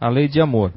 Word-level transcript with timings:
A 0.00 0.08
lei 0.08 0.28
de 0.28 0.40
amor. 0.40 0.72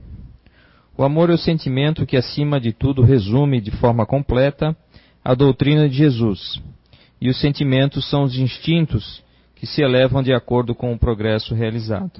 O 0.98 1.04
amor 1.04 1.30
é 1.30 1.34
o 1.34 1.38
sentimento 1.38 2.06
que, 2.08 2.18
acima 2.18 2.60
de 2.60 2.74
tudo, 2.74 3.04
resume 3.04 3.62
de 3.62 3.70
forma 3.70 4.06
completa 4.06 4.76
a 5.24 5.36
doutrina 5.36 5.88
de 5.88 5.96
Jesus. 5.96 6.60
E 7.20 7.30
os 7.30 7.40
sentimentos 7.40 8.10
são 8.10 8.24
os 8.24 8.36
instintos 8.36 9.24
que 9.56 9.68
se 9.68 9.84
elevam 9.84 10.24
de 10.24 10.34
acordo 10.34 10.74
com 10.74 10.92
o 10.92 10.98
progresso 10.98 11.54
realizado. 11.54 12.20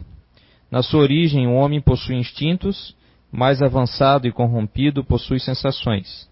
Na 0.70 0.84
sua 0.84 1.02
origem, 1.02 1.48
o 1.48 1.56
homem 1.56 1.82
possui 1.82 2.16
instintos, 2.16 2.96
mais 3.32 3.64
avançado 3.64 4.28
e 4.28 4.32
corrompido 4.32 5.04
possui 5.04 5.40
sensações, 5.40 6.30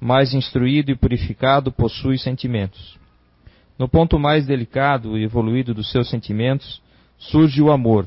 mais 0.00 0.34
instruído 0.34 0.92
e 0.92 0.96
purificado 0.96 1.72
possui 1.72 2.16
sentimentos. 2.16 2.96
No 3.76 3.88
ponto 3.88 4.20
mais 4.20 4.46
delicado 4.46 5.18
e 5.18 5.24
evoluído 5.24 5.74
dos 5.74 5.90
seus 5.90 6.08
sentimentos, 6.08 6.80
surge 7.18 7.60
o 7.60 7.72
amor. 7.72 8.06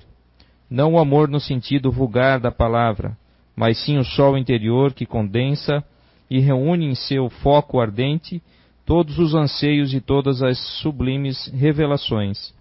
Não 0.69 0.93
o 0.93 0.99
amor 0.99 1.27
no 1.27 1.39
sentido 1.39 1.91
vulgar 1.91 2.39
da 2.39 2.51
palavra, 2.51 3.17
mas 3.55 3.77
sim 3.77 3.97
o 3.97 4.03
sol 4.03 4.37
interior 4.37 4.93
que 4.93 5.05
condensa 5.05 5.83
e 6.29 6.39
reúne 6.39 6.85
em 6.85 6.95
seu 6.95 7.29
foco 7.29 7.79
ardente 7.79 8.41
todos 8.85 9.17
os 9.17 9.33
anseios 9.33 9.93
e 9.93 10.01
todas 10.01 10.43
as 10.43 10.59
sublimes 10.81 11.47
revelações. 11.47 12.53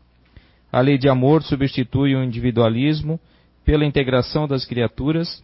A 0.73 0.81
lei 0.81 0.99
de 0.99 1.09
amor 1.09 1.43
substitui 1.43 2.15
o 2.15 2.23
individualismo 2.23 3.21
pela 3.65 3.85
integração 3.85 4.47
das 4.47 4.65
criaturas 4.65 5.43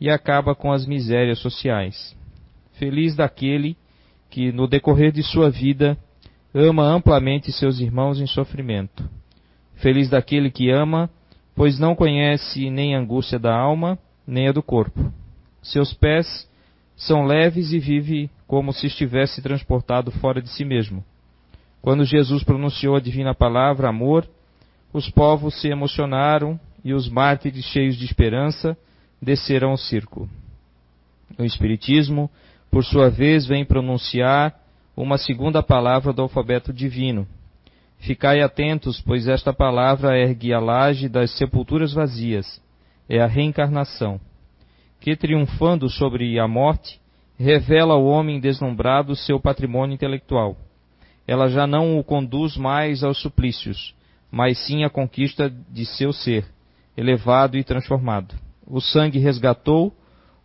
e 0.00 0.10
acaba 0.10 0.54
com 0.54 0.72
as 0.72 0.86
misérias 0.86 1.38
sociais. 1.38 2.16
Feliz 2.72 3.14
daquele 3.14 3.76
que, 4.30 4.50
no 4.50 4.66
decorrer 4.66 5.12
de 5.12 5.22
sua 5.22 5.48
vida, 5.48 5.96
ama 6.52 6.84
amplamente 6.84 7.52
seus 7.52 7.78
irmãos 7.78 8.20
em 8.20 8.26
sofrimento. 8.26 9.08
Feliz 9.76 10.10
daquele 10.10 10.50
que 10.50 10.70
ama, 10.70 11.08
pois 11.54 11.78
não 11.78 11.94
conhece 11.94 12.68
nem 12.70 12.94
a 12.94 12.98
angústia 12.98 13.38
da 13.38 13.54
alma, 13.54 13.98
nem 14.26 14.48
a 14.48 14.52
do 14.52 14.62
corpo. 14.62 15.12
Seus 15.62 15.92
pés 15.92 16.48
são 16.96 17.24
leves 17.24 17.72
e 17.72 17.78
vive 17.78 18.30
como 18.46 18.72
se 18.72 18.86
estivesse 18.86 19.42
transportado 19.42 20.10
fora 20.10 20.40
de 20.40 20.48
si 20.48 20.64
mesmo. 20.64 21.04
Quando 21.80 22.04
Jesus 22.04 22.42
pronunciou 22.42 22.96
a 22.96 23.00
divina 23.00 23.34
palavra 23.34 23.88
amor, 23.88 24.26
os 24.92 25.10
povos 25.10 25.60
se 25.60 25.68
emocionaram 25.68 26.58
e 26.84 26.94
os 26.94 27.08
mártires 27.08 27.64
cheios 27.64 27.96
de 27.96 28.04
esperança 28.04 28.76
desceram 29.20 29.70
ao 29.70 29.76
circo. 29.76 30.28
O 31.38 31.44
Espiritismo, 31.44 32.30
por 32.70 32.84
sua 32.84 33.10
vez, 33.10 33.46
vem 33.46 33.64
pronunciar 33.64 34.54
uma 34.96 35.18
segunda 35.18 35.62
palavra 35.62 36.12
do 36.12 36.22
alfabeto 36.22 36.72
divino. 36.72 37.26
Ficai 38.04 38.42
atentos, 38.42 39.00
pois 39.00 39.26
esta 39.26 39.50
palavra 39.50 40.18
ergue 40.18 40.52
a 40.52 40.60
laje 40.60 41.08
das 41.08 41.30
sepulturas 41.38 41.94
vazias, 41.94 42.60
é 43.08 43.18
a 43.18 43.26
reencarnação, 43.26 44.20
que 45.00 45.16
triunfando 45.16 45.88
sobre 45.88 46.38
a 46.38 46.46
morte, 46.46 47.00
revela 47.38 47.94
ao 47.94 48.04
homem 48.04 48.38
deslumbrado 48.38 49.16
seu 49.16 49.40
patrimônio 49.40 49.94
intelectual. 49.94 50.54
Ela 51.26 51.48
já 51.48 51.66
não 51.66 51.98
o 51.98 52.04
conduz 52.04 52.58
mais 52.58 53.02
aos 53.02 53.18
suplícios, 53.22 53.94
mas 54.30 54.58
sim 54.66 54.84
à 54.84 54.90
conquista 54.90 55.50
de 55.70 55.86
seu 55.86 56.12
ser, 56.12 56.44
elevado 56.94 57.56
e 57.56 57.64
transformado. 57.64 58.34
O 58.66 58.82
sangue 58.82 59.18
resgatou 59.18 59.96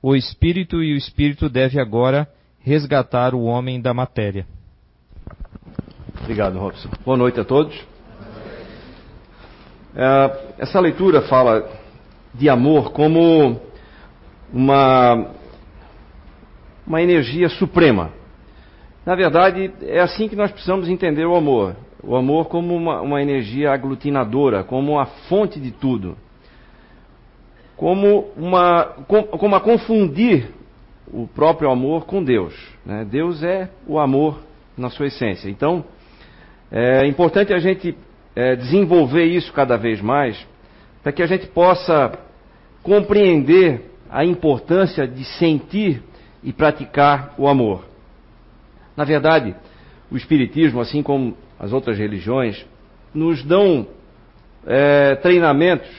o 0.01 0.15
espírito 0.15 0.81
e 0.81 0.93
o 0.93 0.97
espírito 0.97 1.49
deve 1.49 1.77
agora 1.77 2.25
resgatar 2.61 3.35
o 3.35 3.43
homem 3.43 3.81
da 3.81 3.93
matéria. 3.93 4.47
Obrigado, 6.21 6.59
Robson. 6.59 6.89
Boa 7.05 7.17
noite 7.17 7.39
a 7.39 7.45
todos. 7.45 7.73
É, 9.95 10.53
essa 10.59 10.79
leitura 10.79 11.21
fala 11.23 11.67
de 12.33 12.49
amor 12.49 12.91
como 12.91 13.59
uma, 14.53 15.27
uma 16.85 17.01
energia 17.01 17.49
suprema. 17.49 18.11
Na 19.05 19.15
verdade, 19.15 19.71
é 19.81 19.99
assim 20.01 20.27
que 20.27 20.35
nós 20.35 20.51
precisamos 20.51 20.89
entender 20.89 21.25
o 21.25 21.35
amor. 21.35 21.75
O 22.03 22.15
amor 22.15 22.47
como 22.47 22.75
uma, 22.75 23.01
uma 23.01 23.21
energia 23.21 23.71
aglutinadora, 23.71 24.63
como 24.63 24.99
a 24.99 25.05
fonte 25.05 25.59
de 25.59 25.71
tudo. 25.71 26.17
Como, 27.75 28.29
uma, 28.35 28.83
como 29.07 29.55
a 29.55 29.61
confundir 29.61 30.51
o 31.11 31.27
próprio 31.27 31.71
amor 31.71 32.05
com 32.05 32.21
Deus. 32.21 32.53
Né? 32.85 33.05
Deus 33.09 33.41
é 33.41 33.69
o 33.87 33.97
amor 33.97 34.39
na 34.77 34.89
sua 34.89 35.07
essência. 35.07 35.49
Então, 35.49 35.83
é 36.71 37.05
importante 37.07 37.53
a 37.53 37.59
gente 37.59 37.97
é, 38.35 38.55
desenvolver 38.55 39.25
isso 39.25 39.51
cada 39.53 39.77
vez 39.77 40.01
mais, 40.01 40.45
para 41.01 41.11
que 41.11 41.23
a 41.23 41.27
gente 41.27 41.47
possa 41.47 42.17
compreender 42.83 43.89
a 44.09 44.23
importância 44.23 45.07
de 45.07 45.23
sentir 45.23 46.01
e 46.43 46.53
praticar 46.53 47.33
o 47.37 47.47
amor. 47.47 47.85
Na 48.95 49.03
verdade, 49.03 49.55
o 50.11 50.17
Espiritismo, 50.17 50.79
assim 50.79 51.03
como 51.03 51.35
as 51.59 51.73
outras 51.73 51.97
religiões, 51.97 52.65
nos 53.13 53.43
dão 53.43 53.87
é, 54.65 55.15
treinamentos, 55.15 55.89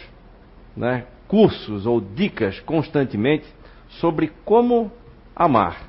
né, 0.77 1.05
cursos 1.29 1.87
ou 1.87 2.01
dicas 2.01 2.59
constantemente 2.61 3.47
sobre 3.89 4.33
como 4.45 4.91
amar. 5.35 5.89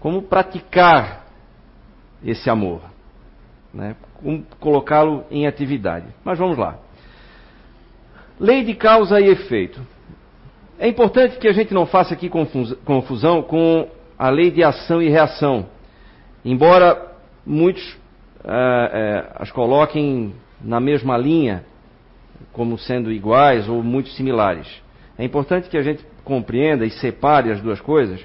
Como 0.00 0.22
praticar 0.22 1.26
esse 2.24 2.48
amor. 2.48 2.82
Né? 3.72 3.96
Colocá-lo 4.60 5.24
em 5.30 5.46
atividade. 5.46 6.06
Mas 6.24 6.38
vamos 6.38 6.56
lá. 6.56 6.78
Lei 8.38 8.64
de 8.64 8.74
causa 8.74 9.20
e 9.20 9.28
efeito. 9.28 9.80
É 10.78 10.86
importante 10.86 11.38
que 11.38 11.48
a 11.48 11.52
gente 11.52 11.74
não 11.74 11.86
faça 11.86 12.14
aqui 12.14 12.30
confusão 12.84 13.42
com 13.42 13.88
a 14.18 14.30
lei 14.30 14.50
de 14.50 14.62
ação 14.62 15.02
e 15.02 15.08
reação. 15.08 15.66
Embora 16.44 17.14
muitos 17.44 17.98
é, 18.44 18.50
é, 18.50 19.32
as 19.34 19.50
coloquem 19.50 20.34
na 20.60 20.80
mesma 20.80 21.16
linha, 21.16 21.64
como 22.52 22.78
sendo 22.78 23.10
iguais 23.10 23.68
ou 23.68 23.82
muito 23.82 24.08
similares. 24.10 24.68
É 25.18 25.24
importante 25.24 25.68
que 25.68 25.76
a 25.76 25.82
gente 25.82 26.04
compreenda 26.24 26.84
e 26.84 26.90
separe 26.90 27.50
as 27.50 27.60
duas 27.60 27.80
coisas 27.80 28.24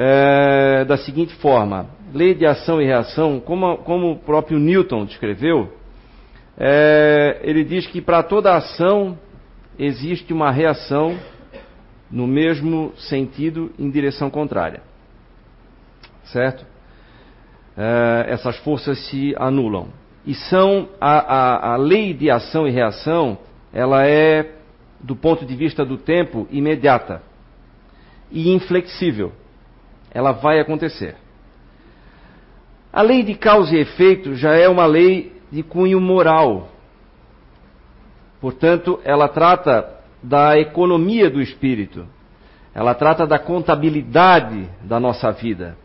é, 0.00 0.84
da 0.84 0.96
seguinte 0.96 1.34
forma: 1.34 1.86
lei 2.14 2.32
de 2.32 2.46
ação 2.46 2.80
e 2.80 2.84
reação, 2.84 3.40
como, 3.40 3.78
como 3.78 4.12
o 4.12 4.16
próprio 4.16 4.56
Newton 4.58 5.04
descreveu, 5.04 5.76
é, 6.56 7.40
ele 7.42 7.64
diz 7.64 7.84
que 7.88 8.00
para 8.00 8.22
toda 8.22 8.54
ação 8.54 9.18
existe 9.76 10.32
uma 10.32 10.52
reação 10.52 11.18
no 12.08 12.26
mesmo 12.28 12.92
sentido 12.96 13.72
em 13.76 13.90
direção 13.90 14.30
contrária. 14.30 14.82
Certo? 16.26 16.64
É, 17.76 18.26
essas 18.28 18.56
forças 18.58 18.98
se 19.08 19.34
anulam. 19.36 19.88
E 20.24 20.34
são 20.34 20.88
a, 21.00 21.18
a, 21.18 21.72
a 21.72 21.76
lei 21.76 22.14
de 22.14 22.30
ação 22.30 22.68
e 22.68 22.70
reação, 22.70 23.38
ela 23.72 24.06
é 24.06 24.54
do 25.00 25.16
ponto 25.16 25.44
de 25.44 25.56
vista 25.56 25.84
do 25.84 25.96
tempo, 25.96 26.46
imediata 26.50 27.22
e 28.30 28.52
inflexível. 28.52 29.32
Ela 30.12 30.32
vai 30.32 30.60
acontecer. 30.60 31.16
A 32.92 33.02
lei 33.02 33.22
de 33.22 33.34
causa 33.34 33.74
e 33.76 33.80
efeito 33.80 34.34
já 34.34 34.54
é 34.54 34.68
uma 34.68 34.86
lei 34.86 35.32
de 35.50 35.62
cunho 35.62 36.00
moral. 36.00 36.68
Portanto, 38.40 39.00
ela 39.04 39.28
trata 39.28 39.98
da 40.22 40.58
economia 40.58 41.30
do 41.30 41.40
espírito. 41.40 42.06
Ela 42.74 42.94
trata 42.94 43.26
da 43.26 43.38
contabilidade 43.38 44.68
da 44.82 44.98
nossa 44.98 45.30
vida. 45.30 45.76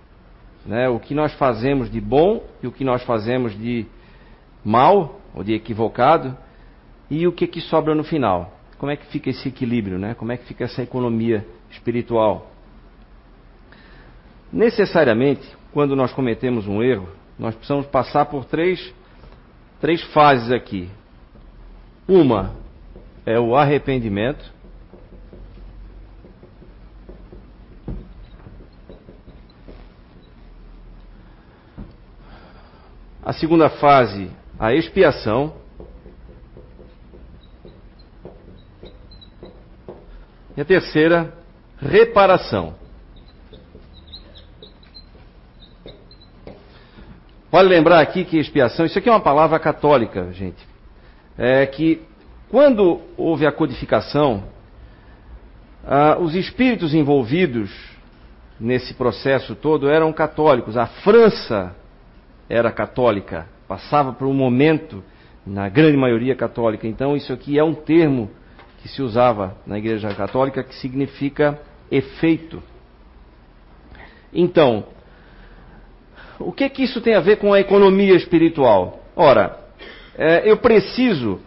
Né? 0.66 0.88
O 0.88 1.00
que 1.00 1.14
nós 1.14 1.34
fazemos 1.34 1.92
de 1.92 2.00
bom 2.00 2.44
e 2.62 2.68
o 2.68 2.72
que 2.72 2.84
nós 2.84 3.04
fazemos 3.04 3.58
de 3.58 3.86
mal 4.64 5.20
ou 5.36 5.44
de 5.44 5.54
equivocado 5.54 6.38
e 7.10 7.28
o 7.28 7.32
que, 7.32 7.48
que 7.48 7.60
sobra 7.60 7.94
no 7.94 8.04
final 8.04 8.54
como 8.84 8.92
é 8.92 8.98
que 8.98 9.06
fica 9.06 9.30
esse 9.30 9.48
equilíbrio, 9.48 9.98
né? 9.98 10.14
Como 10.14 10.30
é 10.34 10.36
que 10.36 10.44
fica 10.44 10.66
essa 10.66 10.84
economia 10.84 11.48
espiritual? 11.72 12.52
Necessariamente, 14.54 15.42
quando 15.72 15.96
nós 15.96 16.14
cometemos 16.14 16.68
um 16.68 16.84
erro, 16.84 17.10
nós 17.40 17.56
precisamos 17.56 17.88
passar 17.88 18.28
por 18.28 18.46
três, 18.46 18.94
três 19.82 20.04
fases 20.14 20.52
aqui. 20.52 20.92
Uma 22.08 22.54
é 23.26 23.40
o 23.40 23.56
arrependimento. 23.56 24.54
A 33.26 33.34
segunda 33.34 33.72
fase, 33.72 34.30
a 34.60 34.72
expiação. 34.72 35.56
E 40.56 40.62
a 40.62 40.66
terceira, 40.66 41.34
reparação. 41.82 42.83
Vale 47.54 47.70
lembrar 47.70 48.00
aqui 48.00 48.26
que 48.26 48.40
expiação, 48.40 48.84
isso 48.84 48.98
aqui 48.98 49.08
é 49.08 49.12
uma 49.12 49.20
palavra 49.20 49.60
católica, 49.60 50.34
gente. 50.34 50.68
É 51.38 51.64
que 51.68 52.02
quando 52.50 53.00
houve 53.16 53.46
a 53.46 53.52
codificação, 53.52 54.46
ah, 55.86 56.18
os 56.20 56.34
espíritos 56.34 56.96
envolvidos 56.96 57.70
nesse 58.60 58.96
processo 58.96 59.54
todo 59.54 59.88
eram 59.88 60.12
católicos. 60.12 60.76
A 60.76 60.88
França 60.88 61.76
era 62.50 62.72
católica, 62.72 63.48
passava 63.68 64.12
por 64.12 64.26
um 64.28 64.34
momento, 64.34 65.04
na 65.46 65.70
grande 65.70 65.96
maioria 65.96 66.36
católica. 66.36 66.88
Então, 66.88 67.16
isso 67.16 67.32
aqui 67.32 67.60
é 67.60 67.64
um 67.64 67.76
termo 67.76 68.32
que 68.82 68.90
se 68.90 69.00
usava 69.00 69.56
na 69.68 69.78
Igreja 69.78 70.12
Católica 70.16 70.64
que 70.64 70.74
significa 70.74 71.62
efeito. 71.92 72.64
Então, 74.34 74.86
o 76.48 76.52
que 76.52 76.70
que 76.70 76.84
isso 76.84 77.02
tem 77.02 77.16
a 77.16 77.20
ver 77.20 77.38
com 77.38 77.54
a 77.54 77.60
economia 77.60 78.16
espiritual? 78.16 79.00
Ora, 79.16 79.58
é, 80.18 80.50
eu 80.50 80.58
preciso, 80.58 81.40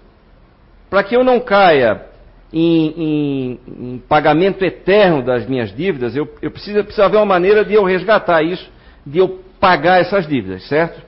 para 0.89 1.03
que 1.03 1.17
eu 1.17 1.23
não 1.23 1.41
caia 1.41 2.07
em, 2.53 2.95
em, 2.97 3.61
em, 3.69 3.99
pagamento 4.09 4.65
eterno 4.65 5.23
das 5.23 5.47
minhas 5.47 5.75
dívidas, 5.75 6.17
eu, 6.17 6.29
eu 6.41 6.51
preciso, 6.51 6.83
preciso 6.83 7.03
haver 7.03 7.17
uma 7.17 7.27
maneira 7.27 7.65
de 7.65 7.75
eu 7.75 7.85
resgatar 7.85 8.43
isso, 8.43 8.71
de 9.05 9.19
eu 9.19 9.41
pagar 9.61 10.01
essas 10.01 10.27
dívidas, 10.27 10.67
certo? 10.69 11.01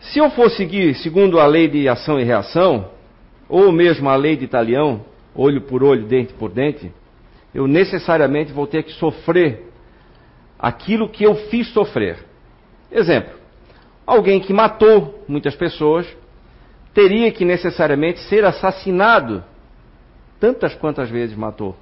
Se 0.00 0.18
eu 0.18 0.30
for 0.30 0.50
seguir 0.50 0.94
segundo 0.96 1.38
a 1.38 1.46
lei 1.46 1.68
de 1.68 1.88
ação 1.88 2.18
e 2.18 2.24
reação, 2.24 2.88
ou 3.48 3.70
mesmo 3.70 4.08
a 4.08 4.16
lei 4.16 4.36
de 4.36 4.44
Italião, 4.44 5.04
olho 5.34 5.60
por 5.62 5.82
olho, 5.82 6.06
dente 6.06 6.32
por 6.32 6.50
dente, 6.50 6.90
eu 7.54 7.66
necessariamente 7.66 8.52
vou 8.52 8.66
ter 8.66 8.82
que 8.82 8.92
sofrer 8.92 9.68
aquilo 10.58 11.08
que 11.08 11.24
eu 11.24 11.34
fiz 11.34 11.68
sofrer. 11.68 12.29
Exemplo: 12.90 13.32
alguém 14.06 14.40
que 14.40 14.52
matou 14.52 15.24
muitas 15.28 15.54
pessoas 15.54 16.06
teria 16.92 17.30
que 17.30 17.44
necessariamente 17.44 18.20
ser 18.20 18.44
assassinado 18.44 19.44
tantas 20.40 20.74
quantas 20.74 21.08
vezes 21.08 21.36
matou. 21.36 21.76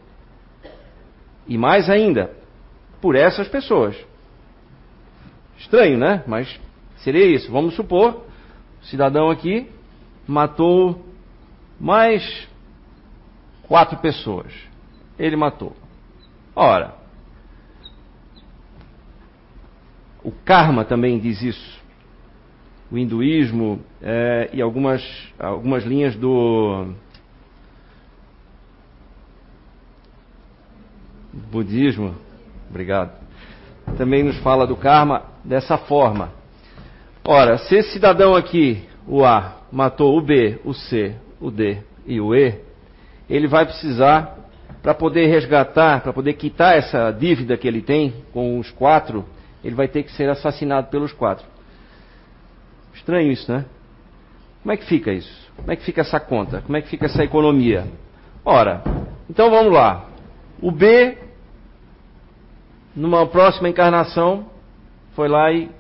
E 1.47 1.57
mais 1.57 1.89
ainda, 1.89 2.31
por 3.01 3.17
essas 3.17 3.49
pessoas. 3.49 3.97
Estranho, 5.57 5.97
né? 5.97 6.23
Mas 6.27 6.61
seria 6.99 7.25
isso. 7.25 7.51
Vamos 7.51 7.75
supor, 7.75 8.25
o 8.83 8.85
cidadão 8.85 9.31
aqui 9.31 9.71
matou 10.27 11.07
mais 11.81 12.47
quatro 13.63 13.99
pessoas. 13.99 14.53
Ele 15.19 15.37
matou. 15.37 15.75
Ora, 16.55 16.98
o 20.23 20.31
karma 20.31 20.85
também 20.85 21.19
diz 21.19 21.43
isso. 21.43 21.79
O 22.91 22.97
hinduísmo 22.97 23.81
é, 24.03 24.51
e 24.53 24.63
algumas, 24.63 25.03
algumas 25.39 25.85
linhas 25.85 26.17
do 26.17 26.95
budismo, 31.51 32.15
obrigado, 32.69 33.13
também 33.97 34.23
nos 34.23 34.39
fala 34.39 34.67
do 34.67 34.77
karma 34.77 35.25
dessa 35.45 35.77
forma. 35.77 36.31
Ora, 37.25 37.59
se 37.59 37.77
esse 37.77 37.93
cidadão 37.93 38.35
aqui, 38.35 38.83
o 39.07 39.25
A, 39.25 39.59
matou 39.71 40.17
o 40.17 40.23
B, 40.23 40.59
o 40.65 40.73
C, 40.73 41.15
o 41.41 41.51
D 41.51 41.79
e 42.07 42.21
o 42.21 42.35
E, 42.35 42.59
ele 43.29 43.47
vai 43.47 43.67
precisar, 43.67 44.37
para 44.83 44.95
poder 44.95 45.27
resgatar, 45.27 46.01
para 46.01 46.13
poder 46.13 46.35
quitar 46.35 46.77
essa 46.77 47.11
dívida 47.11 47.57
que 47.57 47.69
ele 47.69 47.83
tem 47.83 48.15
com 48.33 48.59
os 48.59 48.71
quatro, 48.71 49.25
ele 49.63 49.75
vai 49.75 49.89
ter 49.89 50.03
que 50.03 50.13
ser 50.13 50.29
assassinado 50.29 50.89
pelos 50.89 51.13
quatro. 51.13 51.47
Estranho 52.95 53.31
isso, 53.31 53.51
né? 53.51 53.65
Como 54.63 54.73
é 54.73 54.77
que 54.77 54.87
fica 54.87 55.13
isso? 55.13 55.51
Como 55.57 55.71
é 55.71 55.77
que 55.77 55.85
fica 55.85 56.01
essa 56.01 56.21
conta? 56.21 56.61
Como 56.63 56.77
é 56.77 56.83
que 56.83 56.89
fica 56.89 57.07
essa 57.07 57.25
economia? 57.25 57.87
Ora, 58.45 58.83
então 59.29 59.51
vamos 59.51 59.73
lá. 59.73 60.07
O 60.61 60.71
B, 60.71 61.17
numa 62.95 63.27
próxima 63.27 63.69
encarnação, 63.69 64.47
foi 65.15 65.29
lá 65.29 65.53
e 65.53 65.71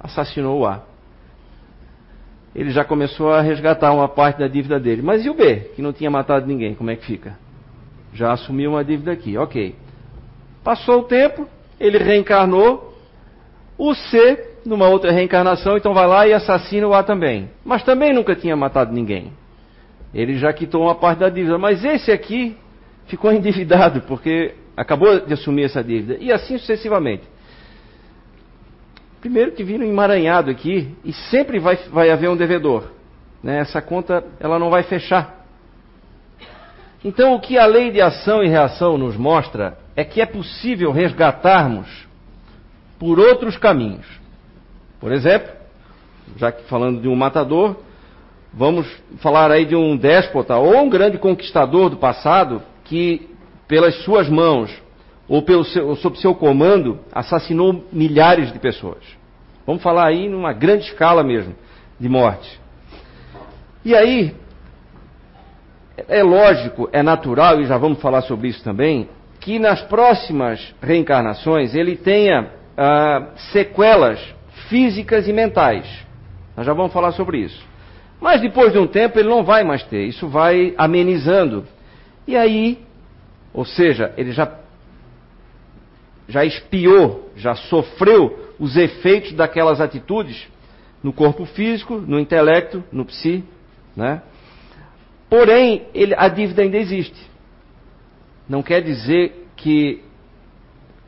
assassinou 0.00 0.60
o 0.60 0.66
A 0.66 0.82
ele 2.56 2.70
já 2.70 2.82
começou 2.86 3.30
a 3.30 3.42
resgatar 3.42 3.92
uma 3.92 4.08
parte 4.08 4.38
da 4.38 4.48
dívida 4.48 4.80
dele. 4.80 5.02
Mas 5.02 5.26
e 5.26 5.28
o 5.28 5.34
B, 5.34 5.72
que 5.76 5.82
não 5.82 5.92
tinha 5.92 6.10
matado 6.10 6.46
ninguém, 6.46 6.74
como 6.74 6.90
é 6.90 6.96
que 6.96 7.04
fica? 7.04 7.38
Já 8.14 8.32
assumiu 8.32 8.70
uma 8.70 8.82
dívida 8.82 9.12
aqui, 9.12 9.36
ok. 9.36 9.74
Passou 10.64 11.00
o 11.00 11.02
tempo, 11.02 11.46
ele 11.78 11.98
reencarnou. 11.98 12.94
O 13.78 13.94
C, 13.94 14.58
numa 14.64 14.88
outra 14.88 15.12
reencarnação, 15.12 15.76
então 15.76 15.92
vai 15.92 16.06
lá 16.06 16.26
e 16.26 16.32
assassina 16.32 16.86
o 16.86 16.94
A 16.94 17.02
também. 17.02 17.50
Mas 17.64 17.82
também 17.82 18.12
nunca 18.12 18.34
tinha 18.34 18.56
matado 18.56 18.92
ninguém. 18.92 19.32
Ele 20.14 20.38
já 20.38 20.52
quitou 20.52 20.82
uma 20.82 20.94
parte 20.94 21.18
da 21.18 21.28
dívida. 21.28 21.58
Mas 21.58 21.84
esse 21.84 22.10
aqui 22.10 22.56
ficou 23.06 23.30
endividado, 23.32 24.00
porque 24.02 24.54
acabou 24.76 25.20
de 25.20 25.34
assumir 25.34 25.64
essa 25.64 25.84
dívida. 25.84 26.16
E 26.20 26.32
assim 26.32 26.56
sucessivamente. 26.58 27.24
Primeiro 29.20 29.52
que 29.52 29.64
viram 29.64 29.84
emaranhado 29.84 30.50
aqui 30.50 30.94
e 31.04 31.12
sempre 31.12 31.58
vai, 31.58 31.76
vai 31.90 32.10
haver 32.10 32.30
um 32.30 32.36
devedor. 32.36 32.92
Né? 33.42 33.58
Essa 33.58 33.82
conta 33.82 34.24
ela 34.38 34.58
não 34.58 34.70
vai 34.70 34.84
fechar. 34.84 35.35
Então 37.06 37.36
o 37.36 37.40
que 37.40 37.56
a 37.56 37.64
lei 37.66 37.92
de 37.92 38.00
ação 38.00 38.42
e 38.42 38.48
reação 38.48 38.98
nos 38.98 39.16
mostra 39.16 39.78
é 39.94 40.02
que 40.02 40.20
é 40.20 40.26
possível 40.26 40.90
resgatarmos 40.90 41.86
por 42.98 43.20
outros 43.20 43.56
caminhos. 43.56 44.04
Por 44.98 45.12
exemplo, 45.12 45.52
já 46.36 46.50
que 46.50 46.64
falando 46.64 47.00
de 47.00 47.06
um 47.06 47.14
matador, 47.14 47.76
vamos 48.52 48.88
falar 49.18 49.52
aí 49.52 49.64
de 49.64 49.76
um 49.76 49.96
déspota 49.96 50.56
ou 50.56 50.78
um 50.78 50.88
grande 50.88 51.16
conquistador 51.16 51.90
do 51.90 51.96
passado 51.96 52.60
que 52.82 53.30
pelas 53.68 54.02
suas 54.02 54.28
mãos 54.28 54.76
ou, 55.28 55.42
pelo 55.42 55.64
seu, 55.64 55.86
ou 55.86 55.94
sob 55.94 56.18
seu 56.18 56.34
comando, 56.34 56.98
assassinou 57.12 57.84
milhares 57.92 58.52
de 58.52 58.58
pessoas. 58.58 59.04
Vamos 59.64 59.80
falar 59.80 60.08
aí 60.08 60.28
numa 60.28 60.52
grande 60.52 60.86
escala 60.86 61.22
mesmo 61.22 61.54
de 62.00 62.08
morte. 62.08 62.60
E 63.84 63.94
aí, 63.94 64.34
é 66.08 66.22
lógico, 66.22 66.88
é 66.92 67.02
natural, 67.02 67.60
e 67.60 67.66
já 67.66 67.76
vamos 67.76 68.00
falar 68.00 68.22
sobre 68.22 68.48
isso 68.48 68.62
também, 68.62 69.08
que 69.40 69.58
nas 69.58 69.82
próximas 69.82 70.74
reencarnações 70.80 71.74
ele 71.74 71.96
tenha 71.96 72.50
ah, 72.76 73.28
sequelas 73.52 74.20
físicas 74.68 75.28
e 75.28 75.32
mentais. 75.32 75.86
Nós 76.56 76.66
já 76.66 76.72
vamos 76.72 76.92
falar 76.92 77.12
sobre 77.12 77.38
isso. 77.38 77.64
Mas 78.20 78.40
depois 78.40 78.72
de 78.72 78.78
um 78.78 78.86
tempo 78.86 79.18
ele 79.18 79.28
não 79.28 79.44
vai 79.44 79.62
mais 79.62 79.82
ter, 79.84 80.04
isso 80.04 80.26
vai 80.28 80.74
amenizando. 80.76 81.66
E 82.26 82.36
aí, 82.36 82.78
ou 83.52 83.64
seja, 83.64 84.12
ele 84.16 84.32
já 84.32 84.50
já 86.28 86.44
espiou, 86.44 87.30
já 87.36 87.54
sofreu 87.54 88.52
os 88.58 88.76
efeitos 88.76 89.32
daquelas 89.32 89.80
atitudes 89.80 90.48
no 91.02 91.12
corpo 91.12 91.44
físico, 91.44 91.98
no 91.98 92.18
intelecto, 92.18 92.82
no 92.90 93.04
psi, 93.04 93.44
né? 93.94 94.22
Porém, 95.28 95.86
ele, 95.94 96.14
a 96.16 96.28
dívida 96.28 96.62
ainda 96.62 96.76
existe. 96.76 97.18
Não 98.48 98.62
quer 98.62 98.80
dizer 98.80 99.48
que 99.56 100.02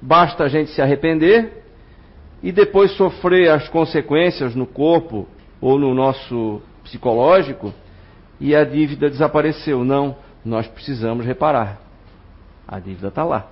basta 0.00 0.44
a 0.44 0.48
gente 0.48 0.70
se 0.70 0.82
arrepender 0.82 1.62
e 2.42 2.50
depois 2.52 2.92
sofrer 2.92 3.50
as 3.50 3.68
consequências 3.68 4.54
no 4.54 4.66
corpo 4.66 5.28
ou 5.60 5.78
no 5.78 5.94
nosso 5.94 6.60
psicológico 6.82 7.72
e 8.40 8.54
a 8.54 8.64
dívida 8.64 9.08
desapareceu. 9.08 9.84
Não, 9.84 10.16
nós 10.44 10.66
precisamos 10.66 11.24
reparar. 11.24 11.80
A 12.66 12.78
dívida 12.78 13.08
está 13.08 13.24
lá. 13.24 13.46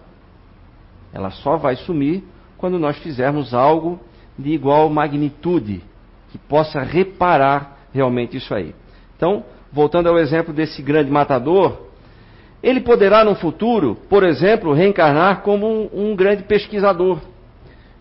Ela 1.12 1.30
só 1.30 1.56
vai 1.56 1.76
sumir 1.76 2.24
quando 2.58 2.78
nós 2.78 2.96
fizermos 2.98 3.54
algo 3.54 4.00
de 4.38 4.50
igual 4.50 4.88
magnitude, 4.90 5.82
que 6.30 6.38
possa 6.38 6.80
reparar 6.80 7.78
realmente 7.92 8.36
isso 8.36 8.54
aí. 8.54 8.74
Então, 9.16 9.44
voltando 9.76 10.08
ao 10.08 10.18
exemplo 10.18 10.54
desse 10.54 10.80
grande 10.80 11.10
matador, 11.10 11.82
ele 12.62 12.80
poderá 12.80 13.22
no 13.22 13.34
futuro, 13.34 13.94
por 14.08 14.24
exemplo, 14.24 14.72
reencarnar 14.72 15.42
como 15.42 15.66
um, 15.66 15.90
um 15.92 16.16
grande 16.16 16.44
pesquisador 16.44 17.20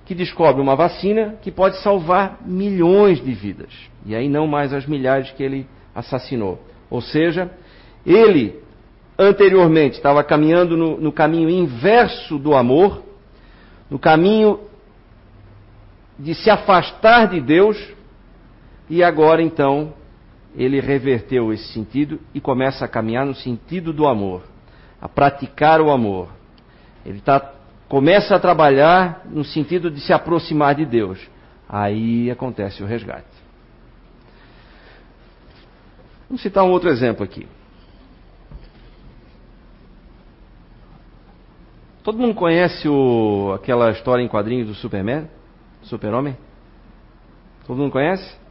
que 0.06 0.16
descobre 0.16 0.62
uma 0.62 0.74
vacina 0.74 1.36
que 1.42 1.52
pode 1.52 1.78
salvar 1.82 2.38
milhões 2.46 3.22
de 3.22 3.34
vidas. 3.34 3.74
E 4.06 4.16
aí 4.16 4.30
não 4.30 4.48
mais 4.48 4.72
as 4.72 4.86
milhares 4.86 5.32
que 5.32 5.44
ele 5.44 5.68
assassinou. 5.94 6.62
Ou 6.90 7.02
seja, 7.02 7.52
ele 8.06 8.58
anteriormente 9.20 9.98
estava 9.98 10.24
caminhando 10.24 10.78
no, 10.78 10.98
no 10.98 11.12
caminho 11.12 11.50
inverso 11.50 12.40
do 12.40 12.56
amor, 12.56 13.04
no 13.90 14.00
caminho 14.00 14.62
de 16.18 16.34
se 16.36 16.50
afastar 16.50 17.28
de 17.28 17.42
Deus, 17.42 17.78
e 18.90 19.04
agora 19.04 19.42
então 19.42 19.94
ele 20.58 20.80
reverteu 20.80 21.52
esse 21.52 21.74
sentido 21.74 22.20
e 22.34 22.40
começa 22.40 22.86
a 22.86 22.88
caminhar 22.88 23.26
no 23.26 23.36
sentido 23.36 23.92
do 23.92 24.08
amor, 24.08 24.44
a 25.02 25.08
praticar 25.10 25.82
o 25.82 25.92
amor. 25.92 26.30
Ele 27.06 27.20
tá, 27.20 27.54
começa 27.88 28.36
a 28.36 28.40
trabalhar 28.40 29.24
no 29.26 29.44
sentido 29.44 29.92
de 29.92 30.00
se 30.00 30.14
aproximar 30.14 30.76
de 30.76 30.86
Deus. 30.86 31.20
Aí 31.68 32.32
acontece 32.32 32.82
o 32.82 32.86
resgate. 32.86 33.26
Vamos 36.30 36.42
citar 36.42 36.64
um 36.64 36.72
outro 36.72 36.90
exemplo 36.90 37.24
aqui. 37.24 37.48
Todo 42.04 42.20
mundo 42.20 42.36
conhece 42.36 42.88
o, 42.88 43.52
aquela 43.56 43.92
história 43.92 44.24
em 44.24 44.28
quadrinhos 44.28 44.68
do 44.68 44.76
Superman? 44.76 45.28
Super-Homem? 45.84 46.38
Todo 47.66 47.78
mundo 47.78 47.92
conhece? 47.92 48.45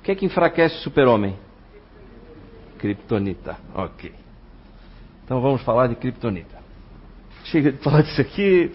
O 0.00 0.02
que 0.02 0.12
é 0.12 0.14
que 0.14 0.24
enfraquece 0.24 0.76
o 0.76 0.78
Super-Homem? 0.78 1.36
Kryptonita. 2.78 3.58
Ok. 3.74 4.10
Então 5.24 5.42
vamos 5.42 5.60
falar 5.60 5.88
de 5.88 5.94
Kryptonita. 5.94 6.58
Chega 7.44 7.70
de 7.70 7.78
falar 7.78 8.02
disso 8.02 8.20
aqui. 8.20 8.72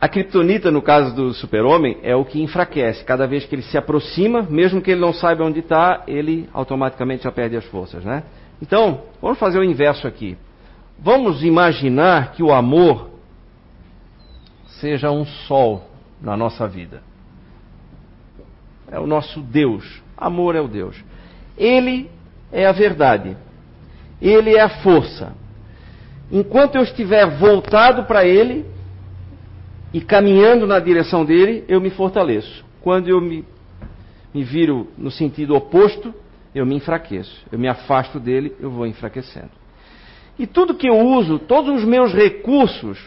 A 0.00 0.08
Kryptonita, 0.08 0.70
no 0.70 0.80
caso 0.80 1.14
do 1.14 1.34
Super-Homem, 1.34 1.98
é 2.02 2.16
o 2.16 2.24
que 2.24 2.40
enfraquece. 2.40 3.04
Cada 3.04 3.26
vez 3.26 3.44
que 3.44 3.54
ele 3.54 3.62
se 3.62 3.76
aproxima, 3.76 4.42
mesmo 4.42 4.80
que 4.80 4.90
ele 4.90 5.00
não 5.00 5.12
saiba 5.12 5.44
onde 5.44 5.60
está, 5.60 6.04
ele 6.08 6.48
automaticamente 6.52 7.24
já 7.24 7.30
perde 7.30 7.56
as 7.56 7.64
forças, 7.66 8.02
né? 8.04 8.24
Então, 8.60 9.02
vamos 9.20 9.38
fazer 9.38 9.58
o 9.58 9.64
inverso 9.64 10.08
aqui. 10.08 10.38
Vamos 10.98 11.44
imaginar 11.44 12.32
que 12.32 12.42
o 12.42 12.52
amor 12.52 13.10
seja 14.66 15.10
um 15.10 15.26
sol 15.26 15.91
na 16.22 16.36
nossa 16.36 16.68
vida. 16.68 17.02
É 18.90 18.98
o 18.98 19.06
nosso 19.06 19.40
Deus. 19.40 20.02
Amor 20.16 20.54
é 20.54 20.60
o 20.60 20.68
Deus. 20.68 21.02
Ele 21.56 22.08
é 22.52 22.66
a 22.66 22.72
verdade. 22.72 23.36
Ele 24.20 24.54
é 24.54 24.60
a 24.60 24.68
força. 24.68 25.34
Enquanto 26.30 26.76
eu 26.76 26.82
estiver 26.82 27.26
voltado 27.38 28.04
para 28.04 28.24
Ele 28.24 28.64
e 29.92 30.00
caminhando 30.00 30.66
na 30.66 30.78
direção 30.78 31.24
dele, 31.24 31.64
eu 31.68 31.80
me 31.80 31.90
fortaleço. 31.90 32.64
Quando 32.80 33.08
eu 33.08 33.20
me, 33.20 33.44
me 34.32 34.44
viro 34.44 34.88
no 34.96 35.10
sentido 35.10 35.54
oposto, 35.54 36.14
eu 36.54 36.64
me 36.64 36.76
enfraqueço. 36.76 37.44
Eu 37.50 37.58
me 37.58 37.68
afasto 37.68 38.20
dele, 38.20 38.54
eu 38.60 38.70
vou 38.70 38.86
enfraquecendo. 38.86 39.50
E 40.38 40.46
tudo 40.46 40.74
que 40.74 40.88
eu 40.88 40.98
uso, 40.98 41.38
todos 41.38 41.82
os 41.82 41.84
meus 41.84 42.12
recursos 42.12 42.98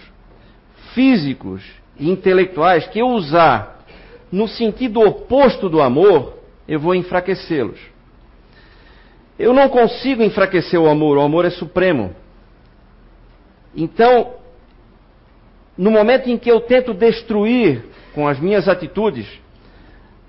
físicos 0.94 1.64
e 2.00 2.10
intelectuais 2.10 2.88
que 2.88 3.00
eu 3.00 3.08
usar 3.08 3.84
no 4.32 4.48
sentido 4.48 5.00
oposto 5.00 5.70
do 5.70 5.82
amor, 5.82 6.38
eu 6.68 6.80
vou 6.80 6.96
enfraquecê-los. 6.96 7.80
Eu 9.38 9.54
não 9.54 9.70
consigo 9.70 10.24
enfraquecer 10.24 10.80
o 10.80 10.90
amor, 10.90 11.18
o 11.18 11.22
amor 11.22 11.46
é 11.46 11.50
supremo. 11.50 12.16
Então, 13.76 14.34
no 15.78 15.92
momento 15.92 16.30
em 16.30 16.38
que 16.38 16.50
eu 16.50 16.62
tento 16.62 16.94
destruir 16.94 17.84
com 18.14 18.28
as 18.28 18.40
minhas 18.40 18.68
atitudes 18.68 19.28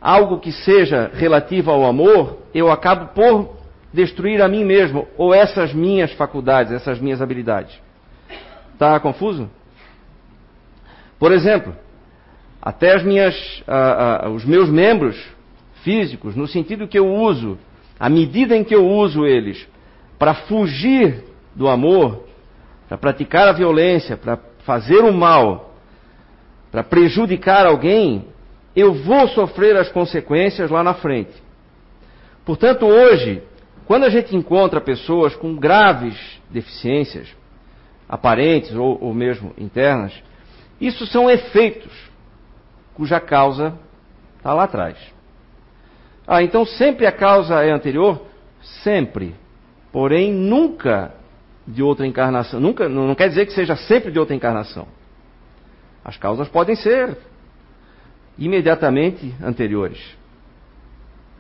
algo 0.01 0.39
que 0.39 0.53
seja 0.53 1.11
relativo 1.15 1.71
ao 1.71 1.85
amor, 1.85 2.39
eu 2.53 2.71
acabo 2.71 3.15
por 3.15 3.57
destruir 3.93 4.43
a 4.43 4.49
mim 4.49 4.65
mesmo 4.65 5.07
ou 5.17 5.33
essas 5.33 5.73
minhas 5.73 6.13
faculdades, 6.13 6.73
essas 6.73 7.01
minhas 7.01 7.23
habilidades. 7.23 7.77
Está 8.75 8.99
confuso? 9.01 9.49
Por 11.19 11.33
exemplo, 11.33 11.75
até 12.61 12.95
as 12.95 13.03
minhas, 13.03 13.63
os 14.35 14.45
meus 14.45 14.69
membros 14.69 15.17
físicos, 15.83 16.35
no 16.35 16.47
sentido 16.47 16.89
que 16.89 16.99
eu 16.99 17.07
uso, 17.07 17.59
à 17.99 18.09
medida 18.09 18.57
em 18.57 18.65
que 18.65 18.75
eu 18.75 18.87
uso 18.87 19.25
eles 19.25 19.67
para 20.19 20.35
fugir 20.35 21.25
do 21.55 21.69
amor, 21.69 22.25
para 22.89 22.99
praticar 22.99 23.49
a 23.49 23.53
violência, 23.53 24.17
para 24.17 24.39
fazer 24.65 24.99
o 24.99 25.13
mal, 25.13 25.75
para 26.71 26.83
prejudicar 26.83 27.67
alguém, 27.67 28.27
eu 28.75 28.93
vou 28.93 29.29
sofrer 29.29 29.77
as 29.77 29.89
consequências 29.89 30.71
lá 30.71 30.83
na 30.83 30.95
frente. 30.95 31.33
Portanto, 32.45 32.85
hoje, 32.85 33.43
quando 33.87 34.05
a 34.05 34.11
gente 34.11 34.37
encontra 34.37 34.81
pessoas 34.81 35.35
com 35.35 35.55
graves 35.55 36.17
deficiências, 36.51 37.29
aparentes 38.09 38.75
ou, 38.75 38.99
ou 39.01 39.15
mesmo 39.15 39.53
internas, 39.57 40.13
isso 40.81 41.07
são 41.07 41.31
efeitos 41.31 41.93
cuja 42.95 43.21
causa 43.21 43.79
está 44.37 44.55
lá 44.55 44.65
atrás. 44.65 44.97
Ah, 46.27 46.43
então 46.43 46.65
sempre 46.65 47.07
a 47.07 47.13
causa 47.13 47.63
é 47.63 47.71
anterior? 47.71 48.23
Sempre. 48.83 49.35
Porém, 49.93 50.33
nunca 50.33 51.15
de 51.67 51.83
outra 51.83 52.07
encarnação. 52.07 52.61
Nunca, 52.61 52.89
não 52.89 53.15
quer 53.15 53.29
dizer 53.29 53.47
que 53.47 53.53
seja 53.53 53.77
sempre 53.77 54.11
de 54.11 54.19
outra 54.19 54.35
encarnação. 54.35 54.87
As 56.05 56.17
causas 56.17 56.49
podem 56.49 56.77
ser 56.77 57.17
imediatamente 58.39 59.35
anteriores. 59.43 60.01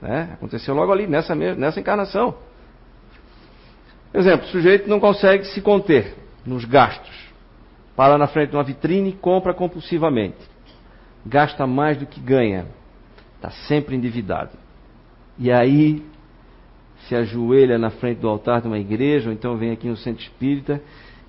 Né? 0.00 0.30
Aconteceu 0.34 0.74
logo 0.74 0.92
ali, 0.92 1.06
nessa, 1.06 1.34
nessa 1.34 1.80
encarnação. 1.80 2.36
Exemplo, 4.12 4.46
o 4.46 4.50
sujeito 4.50 4.88
não 4.88 4.98
consegue 4.98 5.44
se 5.46 5.60
conter 5.60 6.14
nos 6.44 6.64
gastos. 6.64 7.25
Para 7.96 8.18
na 8.18 8.26
frente 8.26 8.50
de 8.50 8.56
uma 8.56 8.62
vitrine 8.62 9.10
e 9.10 9.12
compra 9.12 9.54
compulsivamente. 9.54 10.36
Gasta 11.24 11.66
mais 11.66 11.96
do 11.96 12.06
que 12.06 12.20
ganha. 12.20 12.66
Está 13.36 13.50
sempre 13.50 13.96
endividado. 13.96 14.52
E 15.38 15.50
aí 15.50 16.04
se 17.08 17.14
ajoelha 17.14 17.78
na 17.78 17.90
frente 17.90 18.20
do 18.20 18.28
altar 18.28 18.60
de 18.60 18.68
uma 18.68 18.78
igreja, 18.78 19.28
ou 19.28 19.34
então 19.34 19.56
vem 19.56 19.72
aqui 19.72 19.88
no 19.88 19.96
centro 19.96 20.22
espírita 20.22 20.80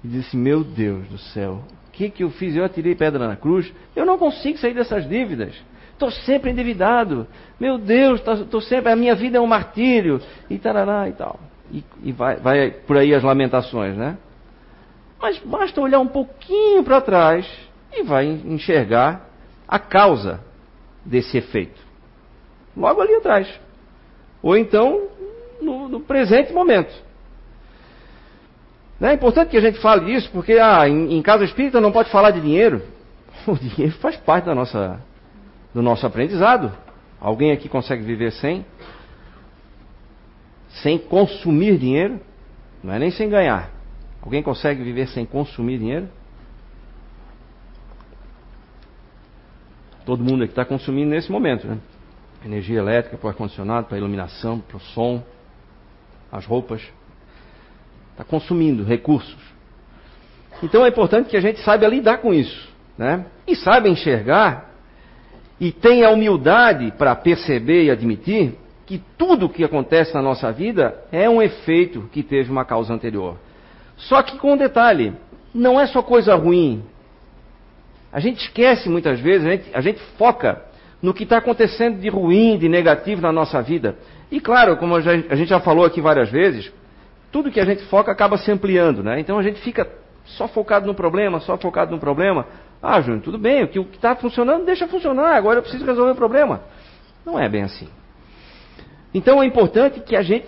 e 0.03 0.07
diz 0.07 0.27
assim: 0.27 0.38
Meu 0.38 0.63
Deus 0.63 1.07
do 1.07 1.17
céu, 1.17 1.63
que, 1.97 2.12
que 2.12 2.24
eu 2.24 2.29
fiz? 2.29 2.55
Eu 2.55 2.63
atirei 2.63 2.93
pedra 2.93 3.27
na 3.27 3.36
cruz. 3.36 3.74
Eu 3.95 4.05
não 4.05 4.19
consigo 4.19 4.59
sair 4.59 4.75
dessas 4.75 5.09
dívidas. 5.09 5.55
Estou 5.93 6.12
sempre 6.12 6.51
endividado. 6.51 7.25
Meu 7.59 7.79
Deus, 7.79 8.21
estou 8.24 8.62
sempre. 8.62 8.91
A 8.91 8.95
minha 8.95 9.15
vida 9.15 9.39
é 9.39 9.41
um 9.41 9.47
martírio. 9.47 10.21
E 10.47 10.59
tarará 10.59 11.09
e 11.09 11.13
tal. 11.13 11.39
E, 11.71 11.83
e 12.03 12.12
vai, 12.12 12.36
vai 12.36 12.69
por 12.69 12.97
aí 12.97 13.15
as 13.15 13.24
lamentações, 13.24 13.97
né? 13.97 14.15
Mas 15.19 15.39
basta 15.39 15.81
olhar 15.81 16.00
um 16.00 16.07
pouquinho 16.07 16.83
para 16.83 17.01
trás 17.01 17.47
e 17.91 18.03
vai 18.03 18.25
enxergar 18.25 19.27
a 19.67 19.79
causa 19.79 20.41
desse 21.03 21.38
efeito. 21.38 21.79
Logo 22.75 23.01
ali 23.01 23.15
atrás. 23.15 23.47
Ou 24.41 24.55
então 24.55 25.07
no, 25.62 25.89
no 25.89 26.00
presente 26.01 26.53
momento. 26.53 26.93
É 29.01 29.13
importante 29.13 29.50
que 29.50 29.57
a 29.57 29.62
gente 29.62 29.79
fale 29.79 30.12
isso, 30.13 30.29
porque 30.31 30.53
ah, 30.53 30.88
em, 30.88 31.17
em 31.17 31.21
casa 31.21 31.43
espírita 31.43 31.79
não 31.79 31.91
pode 31.91 32.09
falar 32.09 32.31
de 32.31 32.41
dinheiro. 32.41 32.81
O 33.47 33.55
dinheiro 33.55 33.95
faz 34.00 34.17
parte 34.17 34.45
da 34.45 34.55
nossa, 34.55 35.00
do 35.74 35.81
nosso 35.81 36.05
aprendizado. 36.05 36.74
Alguém 37.21 37.51
aqui 37.51 37.69
consegue 37.69 38.03
viver 38.03 38.31
sem? 38.31 38.65
Sem 40.81 40.97
consumir 40.97 41.77
dinheiro? 41.77 42.19
Não 42.83 42.93
é 42.93 43.00
nem 43.00 43.09
sem 43.09 43.29
ganhar. 43.29 43.76
Alguém 44.27 44.43
consegue 44.43 44.84
viver 44.84 45.07
sem 45.07 45.25
consumir 45.25 45.77
dinheiro? 45.77 46.10
Todo 50.05 50.22
mundo 50.22 50.43
aqui 50.43 50.51
está 50.51 50.65
consumindo 50.65 51.12
nesse 51.12 51.31
momento, 51.31 51.65
né? 51.65 51.77
Energia 52.46 52.77
elétrica 52.77 53.17
para 53.17 53.25
o 53.25 53.29
ar-condicionado, 53.29 53.88
para 53.88 53.96
a 53.96 53.98
iluminação, 53.98 54.60
para 54.60 54.75
o 54.75 54.81
som, 54.81 55.24
as 56.29 56.46
roupas. 56.46 56.81
Está 58.12 58.25
consumindo 58.25 58.84
recursos. 58.84 59.38
Então 60.62 60.86
é 60.86 60.89
importante 60.89 61.29
que 61.29 61.38
a 61.38 61.41
gente 61.41 61.62
saiba 61.62 61.88
lidar 61.88 62.17
com 62.17 62.34
isso. 62.34 62.67
Né? 62.98 63.25
E 63.48 63.55
saiba 63.55 63.88
enxergar 63.88 64.74
e 65.57 65.72
tenha 65.72 66.10
humildade 66.10 66.91
para 66.98 67.15
perceber 67.15 67.86
e 67.86 67.91
admitir 67.91 68.55
que 68.86 69.01
tudo 69.17 69.46
o 69.46 69.50
que 69.50 69.63
acontece 69.63 70.13
na 70.13 70.22
nossa 70.22 70.51
vida 70.51 71.01
é 71.13 71.29
um 71.29 71.41
efeito 71.41 72.10
que 72.12 72.22
teve 72.22 72.51
uma 72.51 72.65
causa 72.65 72.93
anterior. 72.93 73.46
Só 73.97 74.21
que 74.21 74.37
com 74.37 74.53
um 74.53 74.57
detalhe, 74.57 75.13
não 75.53 75.79
é 75.79 75.87
só 75.87 76.01
coisa 76.01 76.35
ruim. 76.35 76.83
A 78.11 78.19
gente 78.19 78.41
esquece 78.41 78.87
muitas 78.87 79.19
vezes, 79.19 79.45
a 79.45 79.51
gente, 79.51 79.69
a 79.73 79.81
gente 79.81 79.99
foca 80.17 80.61
no 81.01 81.13
que 81.13 81.23
está 81.23 81.37
acontecendo 81.37 81.99
de 81.99 82.09
ruim, 82.09 82.57
de 82.57 82.69
negativo 82.69 83.21
na 83.21 83.31
nossa 83.31 83.61
vida. 83.61 83.97
E 84.31 84.39
claro, 84.39 84.77
como 84.77 84.95
a 84.95 85.01
gente 85.01 85.49
já 85.49 85.59
falou 85.59 85.85
aqui 85.85 86.01
várias 86.01 86.29
vezes, 86.29 86.71
tudo 87.31 87.51
que 87.51 87.59
a 87.59 87.65
gente 87.65 87.83
foca 87.85 88.11
acaba 88.11 88.37
se 88.37 88.51
ampliando, 88.51 89.03
né? 89.03 89.19
Então 89.19 89.37
a 89.37 89.43
gente 89.43 89.59
fica 89.61 89.87
só 90.25 90.47
focado 90.47 90.85
no 90.85 90.93
problema, 90.93 91.39
só 91.39 91.57
focado 91.57 91.91
no 91.91 91.99
problema. 91.99 92.45
Ah, 92.81 93.01
Júnior, 93.01 93.23
tudo 93.23 93.37
bem, 93.37 93.63
o 93.63 93.67
que 93.67 93.79
está 93.79 94.15
funcionando, 94.15 94.65
deixa 94.65 94.87
funcionar, 94.87 95.35
agora 95.35 95.59
eu 95.59 95.63
preciso 95.63 95.85
resolver 95.85 96.11
o 96.11 96.15
problema. 96.15 96.61
Não 97.25 97.39
é 97.39 97.49
bem 97.49 97.63
assim. 97.63 97.87
Então 99.13 99.41
é 99.41 99.45
importante 99.45 99.99
que 100.01 100.15
a 100.15 100.21
gente 100.21 100.45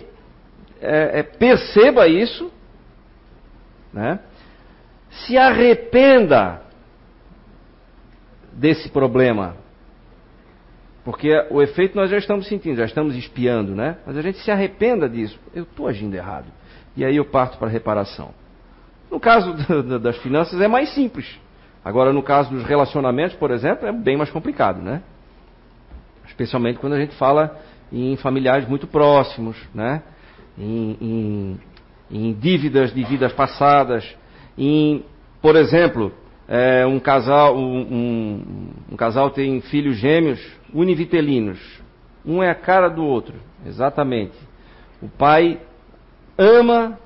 é, 0.80 1.20
é, 1.20 1.22
perceba 1.22 2.06
isso, 2.06 2.50
né? 3.92 4.20
se 5.10 5.36
arrependa 5.36 6.62
desse 8.52 8.88
problema. 8.88 9.56
Porque 11.04 11.30
o 11.50 11.62
efeito 11.62 11.96
nós 11.96 12.10
já 12.10 12.18
estamos 12.18 12.46
sentindo, 12.46 12.76
já 12.76 12.84
estamos 12.84 13.16
espiando, 13.16 13.74
né? 13.74 13.96
Mas 14.06 14.16
a 14.16 14.22
gente 14.22 14.38
se 14.38 14.50
arrependa 14.50 15.08
disso. 15.08 15.38
Eu 15.54 15.64
estou 15.64 15.88
agindo 15.88 16.14
errado 16.14 16.46
e 16.96 17.04
aí 17.04 17.16
eu 17.16 17.24
parto 17.24 17.58
para 17.58 17.68
a 17.68 17.70
reparação. 17.70 18.30
No 19.10 19.18
caso 19.18 19.54
das 19.98 20.16
finanças 20.18 20.60
é 20.60 20.68
mais 20.68 20.90
simples. 20.94 21.38
Agora, 21.84 22.12
no 22.12 22.22
caso 22.22 22.50
dos 22.50 22.64
relacionamentos, 22.64 23.34
por 23.36 23.50
exemplo, 23.50 23.88
é 23.88 23.92
bem 23.92 24.16
mais 24.16 24.30
complicado, 24.30 24.82
né? 24.82 25.02
Especialmente 26.26 26.78
quando 26.78 26.92
a 26.92 27.00
gente 27.00 27.16
fala 27.16 27.58
em 27.90 28.16
familiares 28.16 28.68
muito 28.68 28.86
próximos, 28.86 29.56
né? 29.74 30.02
Em, 30.58 30.96
em, 31.00 31.60
em 32.10 32.32
dívidas 32.32 32.92
de 32.92 33.04
vidas 33.04 33.32
passadas, 33.32 34.04
em, 34.58 35.04
por 35.40 35.56
exemplo, 35.56 36.12
é, 36.48 36.84
um, 36.84 36.98
casal, 36.98 37.56
um, 37.56 37.80
um, 37.80 38.72
um 38.92 38.96
casal 38.96 39.30
tem 39.30 39.60
filhos 39.60 39.96
gêmeos 39.96 40.40
univitelinos. 40.74 41.60
Um 42.26 42.42
é 42.42 42.50
a 42.50 42.54
cara 42.54 42.88
do 42.88 43.04
outro, 43.04 43.34
exatamente. 43.64 44.36
O 45.00 45.08
pai 45.08 45.60
ama 46.36 46.98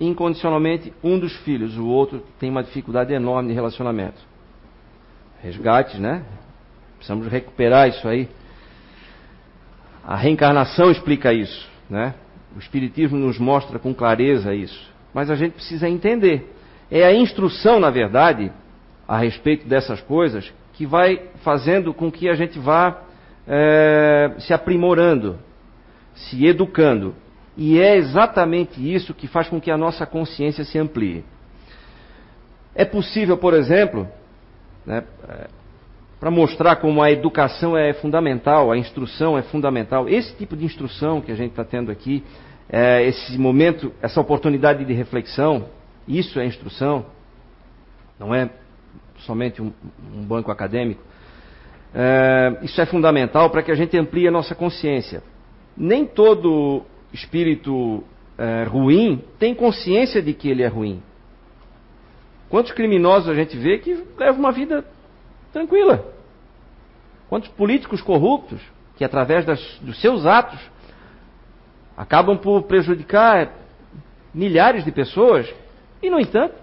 incondicionalmente 0.00 0.92
um 1.02 1.18
dos 1.18 1.34
filhos, 1.38 1.76
o 1.76 1.86
outro 1.86 2.22
tem 2.38 2.50
uma 2.50 2.62
dificuldade 2.62 3.12
enorme 3.12 3.48
de 3.48 3.54
relacionamento. 3.54 4.20
Resgates, 5.42 5.98
né? 6.00 6.24
Precisamos 6.96 7.28
recuperar 7.28 7.88
isso 7.88 8.08
aí. 8.08 8.28
A 10.04 10.16
reencarnação 10.16 10.90
explica 10.90 11.32
isso, 11.32 11.68
né? 11.90 12.14
O 12.56 12.58
Espiritismo 12.58 13.18
nos 13.18 13.38
mostra 13.38 13.78
com 13.78 13.92
clareza 13.92 14.54
isso. 14.54 14.90
Mas 15.12 15.30
a 15.30 15.34
gente 15.34 15.52
precisa 15.52 15.86
entender. 15.86 16.50
É 16.90 17.04
a 17.04 17.14
instrução, 17.14 17.78
na 17.78 17.90
verdade, 17.90 18.50
a 19.06 19.18
respeito 19.18 19.68
dessas 19.68 20.00
coisas, 20.00 20.50
que 20.72 20.86
vai 20.86 21.20
fazendo 21.44 21.92
com 21.92 22.10
que 22.10 22.30
a 22.30 22.34
gente 22.34 22.58
vá 22.58 23.02
é, 23.46 24.32
se 24.38 24.54
aprimorando, 24.54 25.38
se 26.14 26.46
educando. 26.46 27.14
E 27.58 27.78
é 27.78 27.96
exatamente 27.96 28.80
isso 28.80 29.12
que 29.12 29.26
faz 29.26 29.48
com 29.50 29.60
que 29.60 29.70
a 29.70 29.76
nossa 29.76 30.06
consciência 30.06 30.64
se 30.64 30.78
amplie. 30.78 31.24
É 32.74 32.86
possível, 32.86 33.36
por 33.36 33.52
exemplo, 33.52 34.08
né, 34.86 35.04
para 36.18 36.30
mostrar 36.30 36.76
como 36.76 37.02
a 37.02 37.10
educação 37.10 37.76
é 37.76 37.92
fundamental, 37.92 38.72
a 38.72 38.78
instrução 38.78 39.36
é 39.36 39.42
fundamental, 39.42 40.08
esse 40.08 40.34
tipo 40.36 40.56
de 40.56 40.64
instrução 40.64 41.20
que 41.20 41.30
a 41.30 41.34
gente 41.34 41.50
está 41.50 41.64
tendo 41.64 41.90
aqui, 41.90 42.24
é, 42.68 43.06
esse 43.06 43.38
momento, 43.38 43.92
essa 44.00 44.20
oportunidade 44.20 44.84
de 44.84 44.92
reflexão, 44.92 45.66
isso 46.08 46.40
é 46.40 46.46
instrução, 46.46 47.06
não 48.18 48.34
é 48.34 48.48
somente 49.18 49.60
um, 49.60 49.72
um 50.14 50.22
banco 50.22 50.50
acadêmico. 50.50 51.02
É, 51.94 52.58
isso 52.62 52.80
é 52.80 52.86
fundamental 52.86 53.50
para 53.50 53.62
que 53.62 53.70
a 53.70 53.74
gente 53.74 53.96
amplie 53.96 54.26
a 54.26 54.30
nossa 54.30 54.54
consciência. 54.54 55.22
Nem 55.76 56.04
todo 56.04 56.82
espírito 57.12 58.02
é, 58.38 58.64
ruim 58.64 59.22
tem 59.38 59.54
consciência 59.54 60.22
de 60.22 60.32
que 60.32 60.48
ele 60.48 60.62
é 60.62 60.66
ruim. 60.66 61.02
Quantos 62.48 62.72
criminosos 62.72 63.28
a 63.28 63.34
gente 63.34 63.56
vê 63.56 63.78
que 63.78 64.04
levam 64.18 64.40
uma 64.40 64.52
vida 64.52 64.84
tranquila? 65.56 66.04
Quantos 67.30 67.48
políticos 67.50 68.02
corruptos 68.02 68.60
que, 68.96 69.04
através 69.04 69.46
das, 69.46 69.78
dos 69.80 69.98
seus 70.02 70.26
atos, 70.26 70.60
acabam 71.96 72.36
por 72.36 72.64
prejudicar 72.64 73.52
milhares 74.34 74.84
de 74.84 74.92
pessoas 74.92 75.52
e, 76.02 76.10
no 76.10 76.20
entanto, 76.20 76.54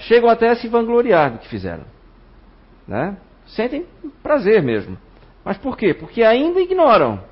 chegam 0.00 0.28
até 0.28 0.48
a 0.48 0.56
se 0.56 0.66
vangloriar 0.66 1.32
do 1.32 1.38
que 1.38 1.48
fizeram. 1.48 1.84
Né? 2.88 3.16
Sentem 3.46 3.86
prazer 4.20 4.62
mesmo. 4.62 4.98
Mas 5.44 5.56
por 5.56 5.76
quê? 5.76 5.94
Porque 5.94 6.24
ainda 6.24 6.60
ignoram 6.60 7.22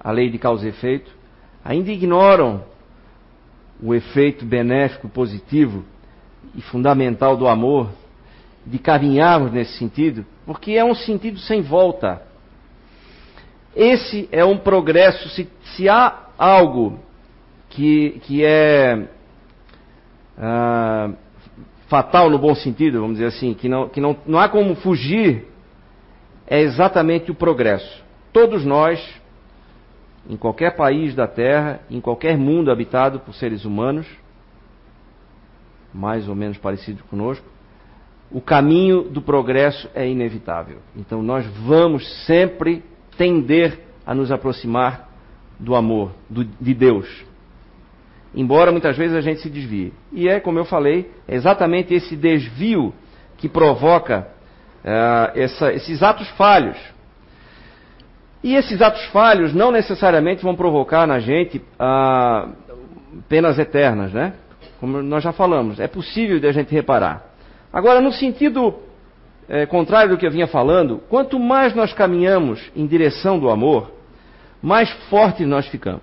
a 0.00 0.10
lei 0.10 0.30
de 0.30 0.38
causa 0.38 0.64
e 0.64 0.70
efeito, 0.70 1.10
ainda 1.62 1.90
ignoram 1.90 2.64
o 3.82 3.94
efeito 3.94 4.46
benéfico, 4.46 5.08
positivo 5.10 5.84
e 6.54 6.60
fundamental 6.62 7.36
do 7.36 7.48
amor, 7.48 7.90
de 8.64 8.78
caminharmos 8.78 9.52
nesse 9.52 9.78
sentido, 9.78 10.24
porque 10.44 10.72
é 10.72 10.84
um 10.84 10.94
sentido 10.94 11.38
sem 11.38 11.62
volta. 11.62 12.22
Esse 13.74 14.28
é 14.32 14.44
um 14.44 14.58
progresso. 14.58 15.28
Se, 15.30 15.48
se 15.76 15.88
há 15.88 16.26
algo 16.36 16.98
que, 17.70 18.20
que 18.24 18.44
é 18.44 19.08
ah, 20.36 21.10
fatal 21.88 22.30
no 22.30 22.38
bom 22.38 22.54
sentido, 22.54 23.00
vamos 23.00 23.16
dizer 23.16 23.28
assim, 23.28 23.54
que, 23.54 23.68
não, 23.68 23.88
que 23.88 24.00
não, 24.00 24.16
não 24.26 24.38
há 24.38 24.48
como 24.48 24.74
fugir, 24.76 25.46
é 26.46 26.60
exatamente 26.60 27.30
o 27.30 27.34
progresso. 27.34 28.02
Todos 28.32 28.64
nós, 28.64 29.02
em 30.28 30.36
qualquer 30.36 30.76
país 30.76 31.14
da 31.14 31.26
Terra, 31.26 31.80
em 31.90 32.00
qualquer 32.00 32.36
mundo 32.36 32.70
habitado 32.70 33.20
por 33.20 33.34
seres 33.34 33.64
humanos, 33.64 34.06
mais 35.98 36.28
ou 36.28 36.34
menos 36.34 36.56
parecidos 36.56 37.02
conosco, 37.10 37.44
o 38.30 38.40
caminho 38.40 39.02
do 39.02 39.20
progresso 39.20 39.90
é 39.94 40.08
inevitável. 40.08 40.78
Então 40.94 41.22
nós 41.22 41.44
vamos 41.66 42.06
sempre 42.24 42.84
tender 43.16 43.80
a 44.06 44.14
nos 44.14 44.30
aproximar 44.30 45.08
do 45.58 45.74
amor, 45.74 46.12
do, 46.30 46.44
de 46.44 46.72
Deus. 46.72 47.24
Embora 48.32 48.70
muitas 48.70 48.96
vezes 48.96 49.16
a 49.16 49.20
gente 49.20 49.40
se 49.40 49.50
desvie. 49.50 49.92
E 50.12 50.28
é, 50.28 50.38
como 50.38 50.58
eu 50.58 50.64
falei, 50.64 51.10
é 51.26 51.34
exatamente 51.34 51.92
esse 51.92 52.14
desvio 52.14 52.94
que 53.36 53.48
provoca 53.48 54.28
uh, 54.84 55.36
essa, 55.36 55.72
esses 55.72 56.02
atos 56.02 56.28
falhos. 56.30 56.78
E 58.44 58.54
esses 58.54 58.80
atos 58.80 59.04
falhos 59.06 59.52
não 59.52 59.72
necessariamente 59.72 60.44
vão 60.44 60.54
provocar 60.54 61.06
na 61.08 61.18
gente 61.18 61.58
uh, 61.58 62.52
penas 63.28 63.58
eternas, 63.58 64.12
né? 64.12 64.34
Como 64.80 65.02
nós 65.02 65.24
já 65.24 65.32
falamos, 65.32 65.80
é 65.80 65.88
possível 65.88 66.38
de 66.38 66.46
a 66.46 66.52
gente 66.52 66.72
reparar. 66.72 67.24
Agora, 67.72 68.00
no 68.00 68.12
sentido 68.12 68.74
é, 69.48 69.66
contrário 69.66 70.10
do 70.10 70.18
que 70.18 70.26
eu 70.26 70.30
vinha 70.30 70.46
falando, 70.46 71.00
quanto 71.08 71.38
mais 71.38 71.74
nós 71.74 71.92
caminhamos 71.92 72.60
em 72.76 72.86
direção 72.86 73.38
do 73.38 73.48
amor, 73.48 73.90
mais 74.62 74.90
fortes 75.08 75.46
nós 75.46 75.66
ficamos. 75.66 76.02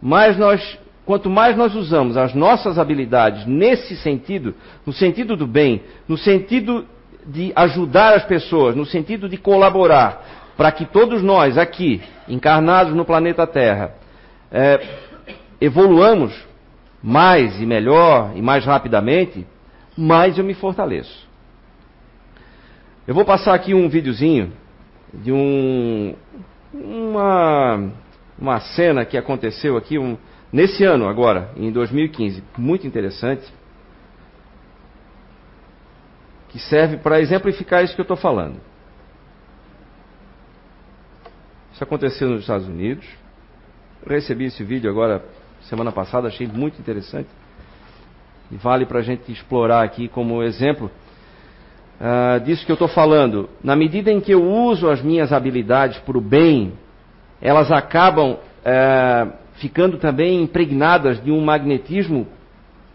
Mais 0.00 0.36
nós, 0.36 0.78
quanto 1.04 1.28
mais 1.28 1.56
nós 1.56 1.74
usamos 1.74 2.16
as 2.16 2.34
nossas 2.34 2.78
habilidades 2.78 3.46
nesse 3.46 3.96
sentido, 3.96 4.54
no 4.86 4.92
sentido 4.92 5.36
do 5.36 5.46
bem, 5.46 5.82
no 6.06 6.16
sentido 6.16 6.86
de 7.26 7.52
ajudar 7.56 8.14
as 8.14 8.24
pessoas, 8.24 8.76
no 8.76 8.84
sentido 8.84 9.28
de 9.28 9.36
colaborar, 9.36 10.24
para 10.56 10.70
que 10.70 10.84
todos 10.84 11.22
nós 11.22 11.58
aqui, 11.58 12.00
encarnados 12.28 12.94
no 12.94 13.04
planeta 13.04 13.46
Terra, 13.46 13.94
é, 14.52 14.80
evoluamos 15.60 16.32
mais 17.04 17.60
e 17.60 17.66
melhor 17.66 18.32
e 18.34 18.40
mais 18.40 18.64
rapidamente, 18.64 19.46
mais 19.94 20.38
eu 20.38 20.44
me 20.44 20.54
fortaleço. 20.54 21.28
Eu 23.06 23.14
vou 23.14 23.26
passar 23.26 23.52
aqui 23.52 23.74
um 23.74 23.90
videozinho 23.90 24.50
de 25.12 25.30
um, 25.30 26.16
uma, 26.72 27.92
uma 28.38 28.58
cena 28.60 29.04
que 29.04 29.18
aconteceu 29.18 29.76
aqui 29.76 29.98
um, 29.98 30.16
nesse 30.50 30.82
ano 30.82 31.06
agora, 31.06 31.50
em 31.58 31.70
2015, 31.70 32.42
muito 32.56 32.86
interessante, 32.86 33.52
que 36.48 36.58
serve 36.58 36.96
para 36.96 37.20
exemplificar 37.20 37.84
isso 37.84 37.94
que 37.94 38.00
eu 38.00 38.04
estou 38.04 38.16
falando. 38.16 38.58
Isso 41.74 41.84
aconteceu 41.84 42.30
nos 42.30 42.40
Estados 42.40 42.66
Unidos. 42.66 43.06
Recebi 44.06 44.46
esse 44.46 44.64
vídeo 44.64 44.88
agora 44.88 45.22
semana 45.68 45.92
passada, 45.92 46.28
achei 46.28 46.46
muito 46.46 46.78
interessante. 46.78 47.28
E 48.50 48.56
vale 48.56 48.86
para 48.86 48.98
a 48.98 49.02
gente 49.02 49.30
explorar 49.32 49.82
aqui 49.82 50.08
como 50.08 50.42
exemplo 50.42 50.90
uh, 52.00 52.40
disso 52.44 52.64
que 52.64 52.72
eu 52.72 52.74
estou 52.74 52.88
falando. 52.88 53.48
Na 53.62 53.74
medida 53.74 54.10
em 54.10 54.20
que 54.20 54.32
eu 54.32 54.44
uso 54.44 54.88
as 54.88 55.02
minhas 55.02 55.32
habilidades 55.32 55.98
para 55.98 56.18
o 56.18 56.20
bem, 56.20 56.72
elas 57.40 57.72
acabam 57.72 58.32
uh, 58.32 59.32
ficando 59.54 59.98
também 59.98 60.42
impregnadas 60.42 61.22
de 61.22 61.30
um 61.30 61.42
magnetismo 61.42 62.26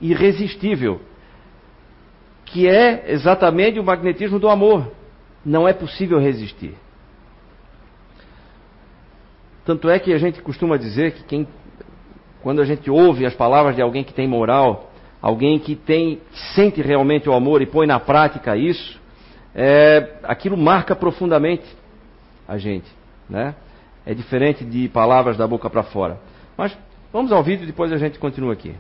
irresistível, 0.02 1.02
que 2.46 2.68
é 2.68 3.12
exatamente 3.12 3.80
o 3.80 3.84
magnetismo 3.84 4.40
do 4.40 4.50
amor. 4.50 4.92
Não 5.46 5.68
é 5.68 5.74
possível 5.74 6.20
resistir. 6.20 6.76
Tanto 9.66 9.90
é 9.90 10.00
que 10.00 10.12
a 10.14 10.18
gente 10.18 10.42
costuma 10.42 10.78
dizer 10.78 11.12
que 11.12 11.24
quem, 11.24 11.48
quando 12.42 12.62
a 12.62 12.66
gente 12.66 12.90
ouve 12.90 13.26
as 13.26 13.34
palavras 13.34 13.76
de 13.76 13.82
alguém 13.82 14.04
que 14.04 14.14
tem 14.14 14.28
moral, 14.28 14.92
alguém 15.22 15.60
que 15.60 15.76
tem, 15.76 16.20
sente 16.56 16.82
realmente 16.82 17.30
o 17.30 17.34
amor 17.34 17.62
e 17.62 17.66
põe 17.66 17.86
na 17.86 18.00
prática 18.00 18.56
isso, 18.56 19.00
é, 19.54 20.16
aquilo 20.24 20.56
marca 20.56 20.96
profundamente 20.96 21.66
a 22.48 22.58
gente, 22.58 22.88
né? 23.30 23.56
É 24.06 24.14
diferente 24.14 24.64
de 24.64 24.88
palavras 24.88 25.38
da 25.38 25.46
boca 25.46 25.70
para 25.70 25.84
fora. 25.84 26.18
Mas 26.58 26.76
vamos 27.12 27.32
ao 27.32 27.44
vídeo 27.44 27.64
e 27.64 27.68
depois 27.68 27.92
a 27.92 27.98
gente 27.98 28.18
continua 28.18 28.54
aqui. 28.54 28.74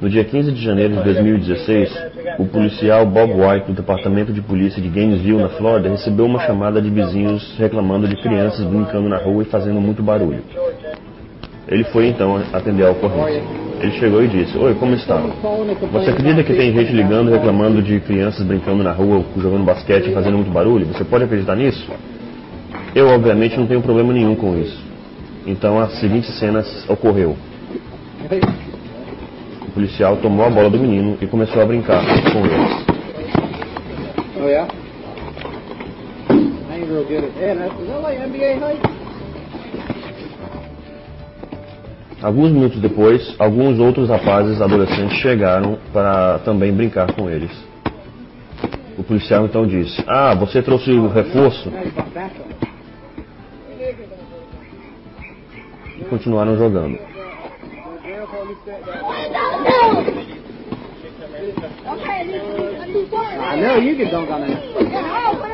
No 0.00 0.10
dia 0.10 0.24
15 0.24 0.52
de 0.52 0.62
janeiro 0.62 0.96
de 0.96 1.04
2016, 1.04 1.90
o 2.38 2.46
policial 2.46 3.06
Bob 3.06 3.32
White 3.32 3.66
do 3.66 3.72
Departamento 3.74 4.32
de 4.32 4.42
Polícia 4.42 4.82
de 4.82 4.88
Gainesville, 4.88 5.40
na 5.40 5.50
Flórida, 5.50 5.90
recebeu 5.90 6.26
uma 6.26 6.40
chamada 6.40 6.82
de 6.82 6.90
vizinhos 6.90 7.56
reclamando 7.56 8.08
de 8.08 8.16
crianças 8.16 8.66
brincando 8.66 9.08
na 9.08 9.18
rua 9.18 9.42
e 9.42 9.46
fazendo 9.46 9.80
muito 9.80 10.02
barulho. 10.02 10.42
Ele 11.68 11.84
foi 11.84 12.08
então 12.08 12.40
atender 12.52 12.84
a 12.84 12.90
ocorrência. 12.90 13.42
Ele 13.80 13.92
chegou 13.92 14.22
e 14.22 14.28
disse: 14.28 14.56
Oi, 14.56 14.74
como 14.74 14.94
está? 14.94 15.16
Você 15.92 16.10
acredita 16.10 16.42
que 16.42 16.54
tem 16.54 16.72
gente 16.72 16.92
ligando 16.92 17.30
reclamando 17.30 17.82
de 17.82 18.00
crianças 18.00 18.46
brincando 18.46 18.82
na 18.82 18.92
rua, 18.92 19.24
jogando 19.36 19.64
basquete 19.64 20.10
e 20.10 20.14
fazendo 20.14 20.36
muito 20.36 20.50
barulho? 20.50 20.86
Você 20.86 21.04
pode 21.04 21.24
acreditar 21.24 21.56
nisso? 21.56 21.90
Eu, 22.94 23.08
obviamente, 23.08 23.58
não 23.58 23.66
tenho 23.66 23.82
problema 23.82 24.12
nenhum 24.12 24.34
com 24.34 24.56
isso. 24.56 24.78
Então 25.46 25.78
a 25.78 25.88
seguinte 25.88 26.30
cena 26.32 26.64
ocorreu. 26.88 27.36
O 29.66 29.70
policial 29.72 30.16
tomou 30.18 30.46
a 30.46 30.50
bola 30.50 30.70
do 30.70 30.78
menino 30.78 31.18
e 31.20 31.26
começou 31.26 31.60
a 31.60 31.66
brincar 31.66 32.02
com 32.32 32.46
eles. 32.46 32.84
Oh 34.40 34.46
yeah? 34.46 34.68
I 36.30 36.76
ain't 36.76 36.90
real 36.90 37.04
good 37.04 37.24
at 37.24 37.34
that. 37.34 37.80
Is 37.80 37.88
that 37.88 38.02
like 38.02 38.18
NBA 38.18 38.58
height? 38.60 39.03
Alguns 42.24 42.50
minutos 42.52 42.80
depois, 42.80 43.36
alguns 43.38 43.78
outros 43.78 44.08
rapazes 44.08 44.58
adolescentes 44.58 45.18
chegaram 45.18 45.76
para 45.92 46.38
também 46.38 46.72
brincar 46.72 47.12
com 47.12 47.28
eles. 47.28 47.50
O 48.96 49.02
policial 49.02 49.44
então 49.44 49.66
disse: 49.66 50.02
Ah, 50.06 50.34
você 50.34 50.62
trouxe 50.62 50.90
o 50.90 51.06
reforço? 51.06 51.70
E 56.00 56.04
continuaram 56.08 56.56
jogando. 56.56 56.98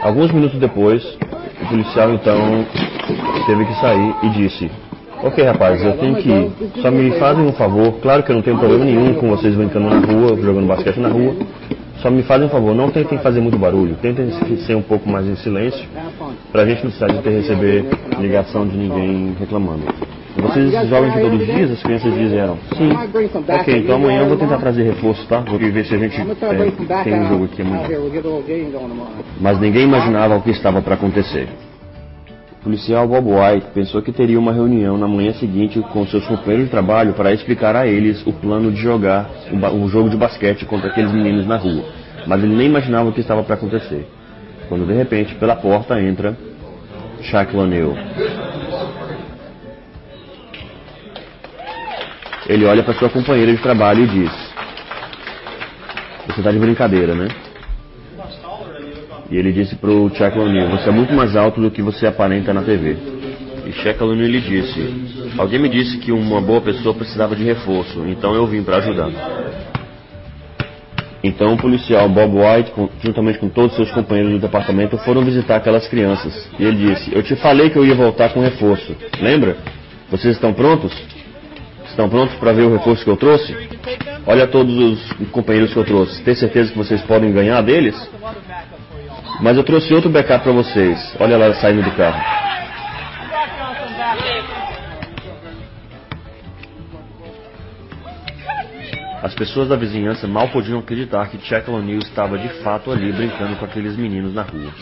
Alguns 0.04 0.30
minutos 0.30 0.61
depois, 0.61 1.04
o 1.62 1.68
policial 1.68 2.14
então 2.14 2.64
teve 3.46 3.64
que 3.64 3.74
sair 3.80 4.14
e 4.22 4.28
disse: 4.30 4.70
Ok, 5.22 5.44
rapazes, 5.44 5.85
eu 5.85 5.92
tenho 5.98 6.16
que 6.16 6.28
ir. 6.28 6.50
Só 6.80 6.90
me 6.90 7.11
fazem 7.18 7.44
um 7.44 7.52
favor. 7.52 7.92
Claro 8.00 8.22
que 8.22 8.30
eu 8.30 8.37
não 8.37 8.42
tenho 8.42 8.59
problema 8.59 8.85
nenhum 8.85 9.14
com 9.14 9.28
vocês 9.28 9.54
brincando 9.54 9.88
na 9.88 9.98
rua, 9.98 10.37
jogando 10.40 10.66
basquete 10.66 10.98
na 10.98 11.09
rua. 11.09 11.35
Só 11.98 12.11
me 12.11 12.22
fazem 12.22 12.46
um 12.46 12.50
favor, 12.50 12.74
não 12.74 12.90
tentem 12.90 13.18
fazer 13.18 13.40
muito 13.40 13.59
barulho. 13.59 13.94
Tentem 14.00 14.30
ser 14.66 14.74
um 14.74 14.83
pouco 14.83 15.09
mais 15.09 15.26
em 15.26 15.37
silêncio, 15.37 15.87
para 16.50 16.62
a 16.62 16.66
gente 16.66 16.83
não 16.83 16.90
precisar 16.90 17.09
de 17.09 17.22
ter 17.22 17.30
receber 17.30 17.85
ligação 18.18 18.66
de 18.66 18.76
ninguém 18.76 19.37
reclamando. 19.38 19.83
Vocês 20.37 20.88
jogam 20.88 21.11
aqui 21.11 21.20
todos 21.20 21.40
os 21.40 21.46
dias? 21.46 21.70
As 21.72 21.83
crianças 21.83 22.14
disseram. 22.14 22.56
Sim. 22.76 22.90
Ok, 23.61 23.78
então 23.78 23.96
amanhã 23.96 24.20
eu 24.20 24.28
vou 24.28 24.38
tentar 24.38 24.56
trazer 24.59 24.85
reforço, 24.85 25.26
tá? 25.26 25.40
Vou 25.40 25.59
ver 25.59 25.85
se 25.85 25.94
a 25.94 25.98
gente 25.98 26.18
é, 26.18 27.02
tem 27.04 27.20
um 27.20 27.28
jogo 27.28 27.44
aqui 27.44 27.61
amanhã. 27.61 27.87
Mas 29.38 29.61
ninguém 29.61 29.85
imaginava 29.85 30.37
o 30.37 30.42
que 30.42 30.50
estava 30.50 30.80
para 30.80 30.94
acontecer. 30.94 31.48
Policial 32.62 33.08
Bob 33.08 33.26
White 33.26 33.68
pensou 33.72 34.02
que 34.02 34.12
teria 34.12 34.38
uma 34.38 34.52
reunião 34.52 34.98
na 34.98 35.08
manhã 35.08 35.32
seguinte 35.32 35.80
com 35.92 36.06
seus 36.06 36.26
companheiros 36.26 36.66
de 36.66 36.70
trabalho 36.70 37.14
para 37.14 37.32
explicar 37.32 37.74
a 37.74 37.86
eles 37.86 38.22
o 38.26 38.34
plano 38.34 38.70
de 38.70 38.78
jogar 38.82 39.30
um 39.72 39.88
jogo 39.88 40.10
de 40.10 40.16
basquete 40.16 40.66
contra 40.66 40.90
aqueles 40.90 41.10
meninos 41.10 41.46
na 41.46 41.56
rua. 41.56 41.84
Mas 42.26 42.42
ele 42.42 42.54
nem 42.54 42.66
imaginava 42.66 43.08
o 43.08 43.12
que 43.12 43.20
estava 43.22 43.42
para 43.42 43.54
acontecer. 43.54 44.06
Quando 44.68 44.86
de 44.86 44.92
repente, 44.92 45.34
pela 45.36 45.56
porta 45.56 45.98
entra 46.02 46.36
Shaq 47.22 47.56
O'Neal. 47.56 47.94
Ele 52.46 52.66
olha 52.66 52.82
para 52.82 52.94
sua 52.94 53.08
companheira 53.08 53.54
de 53.54 53.62
trabalho 53.62 54.04
e 54.04 54.06
diz: 54.06 54.32
Você 56.26 56.40
está 56.40 56.52
de 56.52 56.58
brincadeira, 56.58 57.14
né? 57.14 57.28
E 59.30 59.36
ele 59.36 59.52
disse 59.52 59.76
para 59.76 59.90
o 59.90 60.08
Chuck 60.08 60.36
Você 60.72 60.88
é 60.88 60.92
muito 60.92 61.12
mais 61.14 61.36
alto 61.36 61.60
do 61.60 61.70
que 61.70 61.80
você 61.80 62.06
aparenta 62.06 62.52
na 62.52 62.62
TV. 62.62 62.96
E 63.64 63.72
Chuck 63.72 64.02
O'Neal 64.02 64.28
lhe 64.28 64.40
disse: 64.40 65.30
Alguém 65.38 65.60
me 65.60 65.68
disse 65.68 65.98
que 65.98 66.10
uma 66.10 66.40
boa 66.40 66.60
pessoa 66.60 66.92
precisava 66.94 67.36
de 67.36 67.44
reforço, 67.44 68.04
então 68.08 68.34
eu 68.34 68.46
vim 68.46 68.64
para 68.64 68.78
ajudar. 68.78 69.10
Então 71.22 71.52
o 71.52 71.56
policial 71.56 72.08
Bob 72.08 72.34
White, 72.34 72.72
juntamente 73.04 73.38
com 73.38 73.48
todos 73.48 73.76
seus 73.76 73.90
companheiros 73.92 74.32
do 74.32 74.38
departamento, 74.40 74.96
foram 74.98 75.22
visitar 75.22 75.56
aquelas 75.56 75.86
crianças. 75.86 76.48
E 76.58 76.64
ele 76.64 76.88
disse: 76.88 77.14
Eu 77.14 77.22
te 77.22 77.36
falei 77.36 77.70
que 77.70 77.76
eu 77.76 77.84
ia 77.84 77.94
voltar 77.94 78.30
com 78.30 78.40
reforço. 78.40 78.96
Lembra? 79.20 79.56
Vocês 80.10 80.34
estão 80.34 80.52
prontos? 80.52 80.92
Estão 81.86 82.08
prontos 82.08 82.34
para 82.36 82.52
ver 82.52 82.62
o 82.62 82.72
reforço 82.72 83.04
que 83.04 83.10
eu 83.10 83.16
trouxe? 83.16 83.54
Olha 84.26 84.46
todos 84.46 84.74
os 84.76 85.12
companheiros 85.30 85.72
que 85.72 85.78
eu 85.78 85.84
trouxe. 85.84 86.22
Tem 86.22 86.34
certeza 86.34 86.72
que 86.72 86.78
vocês 86.78 87.00
podem 87.02 87.32
ganhar 87.32 87.60
deles? 87.62 87.94
Mas 89.42 89.57
eu 89.57 89.64
trouxe 89.64 89.92
outro 89.94 90.11
backup 90.11 90.44
para 90.44 90.53
vocês. 90.53 91.16
Olha 91.18 91.38
lá 91.38 91.55
saindo 91.55 91.83
do 91.83 91.90
carro. 91.96 92.20
As 99.22 99.35
pessoas 99.35 99.68
da 99.68 99.76
vizinhança 99.76 100.26
mal 100.26 100.48
podiam 100.48 100.79
acreditar 100.79 101.29
que 101.29 101.38
Shaquille 101.38 101.76
O'Neal 101.76 101.98
estava 102.00 102.38
de 102.38 102.48
fato 102.62 102.90
ali 102.90 103.12
brincando 103.12 103.57
com 103.57 103.64
aqueles 103.64 103.96
meninos 103.96 104.35
na 104.35 104.42
rua. 104.42 104.72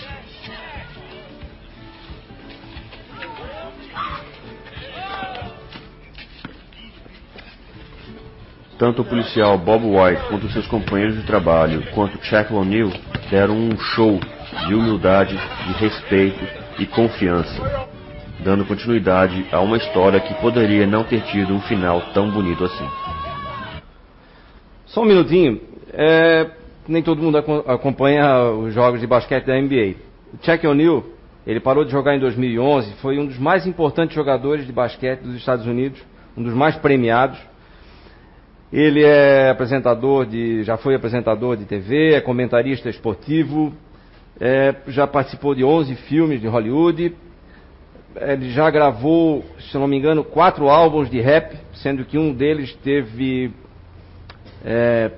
Tanto 8.76 9.02
o 9.02 9.04
policial 9.04 9.58
Bob 9.58 9.84
White 9.84 10.22
quanto 10.28 10.48
seus 10.50 10.66
companheiros 10.68 11.16
de 11.16 11.24
trabalho, 11.24 11.82
quanto 11.92 12.24
Shaquille 12.24 12.58
O'Neal, 12.58 12.92
deram 13.28 13.56
um 13.56 13.76
show 13.78 14.20
de 14.66 14.74
humildade, 14.74 15.36
de 15.36 15.72
respeito 15.74 16.44
e 16.78 16.86
confiança, 16.86 17.88
dando 18.40 18.64
continuidade 18.64 19.46
a 19.52 19.60
uma 19.60 19.76
história 19.76 20.20
que 20.20 20.34
poderia 20.34 20.86
não 20.86 21.04
ter 21.04 21.22
tido 21.22 21.54
um 21.54 21.60
final 21.60 22.00
tão 22.12 22.30
bonito 22.30 22.64
assim. 22.64 22.88
Só 24.86 25.02
um 25.02 25.06
minutinho. 25.06 25.60
É, 25.92 26.50
nem 26.88 27.02
todo 27.02 27.22
mundo 27.22 27.38
acompanha 27.38 28.50
os 28.50 28.72
jogos 28.72 29.00
de 29.00 29.06
basquete 29.06 29.44
da 29.44 29.60
NBA. 29.60 29.94
O 30.32 30.44
Chuck 30.44 30.66
O'Neal, 30.66 31.04
ele 31.46 31.60
parou 31.60 31.84
de 31.84 31.90
jogar 31.90 32.16
em 32.16 32.20
2011, 32.20 32.94
foi 32.94 33.18
um 33.18 33.26
dos 33.26 33.38
mais 33.38 33.66
importantes 33.66 34.14
jogadores 34.14 34.66
de 34.66 34.72
basquete 34.72 35.20
dos 35.20 35.36
Estados 35.36 35.66
Unidos, 35.66 36.00
um 36.36 36.42
dos 36.42 36.54
mais 36.54 36.76
premiados. 36.76 37.38
Ele 38.72 39.02
é 39.02 39.50
apresentador 39.50 40.26
de, 40.26 40.62
já 40.62 40.76
foi 40.76 40.94
apresentador 40.94 41.56
de 41.56 41.64
TV, 41.64 42.14
é 42.14 42.20
comentarista 42.20 42.90
esportivo, 42.90 43.72
é, 44.40 44.74
já 44.88 45.06
participou 45.06 45.54
de 45.54 45.64
11 45.64 45.94
filmes 45.96 46.40
de 46.40 46.46
Hollywood. 46.46 47.14
Ele 48.16 48.50
já 48.50 48.70
gravou, 48.70 49.44
se 49.70 49.76
não 49.76 49.86
me 49.86 49.96
engano, 49.96 50.24
quatro 50.24 50.68
álbuns 50.68 51.10
de 51.10 51.20
rap, 51.20 51.56
sendo 51.74 52.04
que 52.04 52.18
um 52.18 52.32
deles 52.32 52.74
teve. 52.82 53.52
É, 54.64 55.12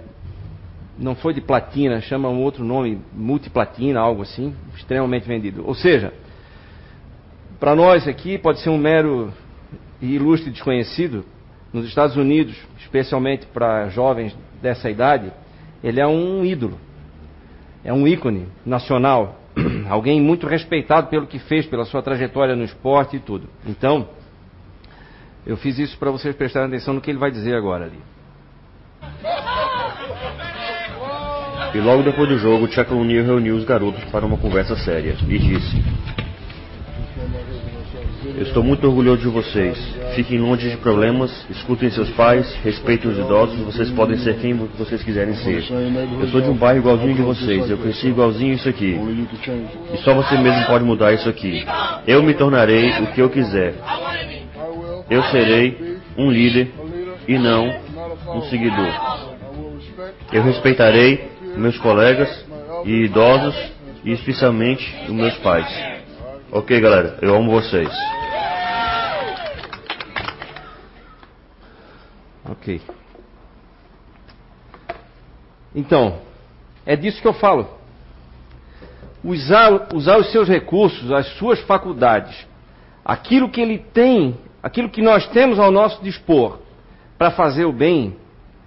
não 0.99 1.15
foi 1.15 1.33
de 1.33 1.41
platina, 1.41 2.01
chama 2.01 2.29
um 2.29 2.43
outro 2.43 2.63
nome, 2.63 3.01
multiplatina, 3.13 4.01
algo 4.01 4.23
assim, 4.23 4.55
extremamente 4.77 5.27
vendido. 5.27 5.67
Ou 5.67 5.75
seja, 5.75 6.13
para 7.59 7.75
nós 7.75 8.07
aqui 8.07 8.37
pode 8.37 8.61
ser 8.61 8.69
um 8.69 8.77
mero 8.77 9.33
e 10.01 10.15
ilustre 10.15 10.51
desconhecido, 10.51 11.25
nos 11.73 11.87
Estados 11.87 12.17
Unidos, 12.17 12.57
especialmente 12.81 13.47
para 13.47 13.89
jovens 13.89 14.37
dessa 14.61 14.91
idade, 14.91 15.33
ele 15.83 16.01
é 16.01 16.07
um 16.07 16.45
ídolo, 16.45 16.79
é 17.85 17.93
um 17.93 18.07
ícone 18.07 18.47
nacional, 18.65 19.41
alguém 19.89 20.21
muito 20.21 20.47
respeitado 20.47 21.09
pelo 21.09 21.27
que 21.27 21.39
fez, 21.39 21.67
pela 21.67 21.85
sua 21.85 22.03
trajetória 22.03 22.55
no 22.55 22.65
esporte 22.65 23.17
e 23.17 23.21
tudo. 23.21 23.49
Então, 23.67 24.09
eu 25.47 25.57
fiz 25.57 25.79
isso 25.79 25.99
para 25.99 26.11
vocês 26.11 26.35
prestarem 26.37 26.69
atenção 26.69 26.95
no 26.95 27.01
que 27.01 27.11
ele 27.11 27.19
vai 27.19 27.31
dizer 27.31 27.55
agora 27.55 27.87
ali. 27.87 27.99
E 31.73 31.79
logo 31.79 32.03
depois 32.03 32.29
do 32.29 32.37
jogo, 32.37 32.67
Chuck 32.71 32.93
O'Neill 32.93 33.25
reuniu 33.25 33.55
os 33.55 33.65
garotos 33.65 34.03
para 34.07 34.27
uma 34.27 34.37
conversa 34.37 34.77
séria 34.77 35.17
e 35.29 35.39
disse: 35.39 35.77
eu 38.41 38.47
estou 38.47 38.65
muito 38.65 38.87
orgulhoso 38.87 39.21
de 39.21 39.29
vocês. 39.29 39.79
Fiquem 40.15 40.39
longe 40.39 40.71
de 40.71 40.77
problemas, 40.79 41.31
escutem 41.51 41.91
seus 41.91 42.09
pais, 42.13 42.51
respeitem 42.65 43.11
os 43.11 43.19
idosos, 43.19 43.59
vocês 43.67 43.91
podem 43.91 44.17
ser 44.17 44.39
quem 44.39 44.55
vocês 44.55 45.03
quiserem 45.03 45.35
ser. 45.35 45.63
Eu 46.19 46.27
sou 46.29 46.41
de 46.41 46.49
um 46.49 46.55
bairro 46.55 46.79
igualzinho 46.79 47.15
de 47.15 47.21
vocês, 47.21 47.69
eu 47.69 47.77
cresci 47.77 48.09
igualzinho 48.09 48.55
isso 48.55 48.67
aqui. 48.67 48.99
E 49.93 49.99
só 49.99 50.15
você 50.15 50.39
mesmo 50.39 50.65
pode 50.67 50.85
mudar 50.85 51.13
isso 51.13 51.29
aqui. 51.29 51.67
Eu 52.07 52.23
me 52.23 52.33
tornarei 52.33 52.89
o 53.03 53.09
que 53.09 53.21
eu 53.21 53.29
quiser. 53.29 53.75
Eu 55.11 55.23
serei 55.25 55.99
um 56.17 56.31
líder 56.31 56.71
e 57.29 57.39
não 57.39 57.71
um 58.35 58.41
seguidor. 58.45 59.21
Eu 60.33 60.43
respeitarei 60.45 61.29
meus 61.59 61.77
colegas 61.77 62.47
e 62.87 63.05
idosos 63.05 63.55
e 64.03 64.13
especialmente 64.13 64.83
os 65.05 65.13
meus 65.13 65.35
pais. 65.41 65.69
Ok, 66.51 66.81
galera, 66.81 67.19
eu 67.21 67.37
amo 67.37 67.51
vocês. 67.51 67.91
Ok. 72.51 72.81
Então, 75.75 76.19
é 76.85 76.97
disso 76.97 77.23
que 77.23 77.29
eu 77.29 77.33
falo. 77.33 77.69
Usar, 79.23 79.95
usar 79.95 80.19
os 80.19 80.33
seus 80.33 80.49
recursos, 80.49 81.13
as 81.13 81.29
suas 81.35 81.61
faculdades, 81.61 82.47
aquilo 83.05 83.51
que 83.51 83.61
ele 83.61 83.79
tem, 83.79 84.37
aquilo 84.63 84.89
que 84.89 85.01
nós 85.01 85.29
temos 85.29 85.59
ao 85.59 85.71
nosso 85.71 86.03
dispor 86.03 86.59
para 87.17 87.31
fazer 87.31 87.67
o 87.67 87.73
bem, 87.73 88.17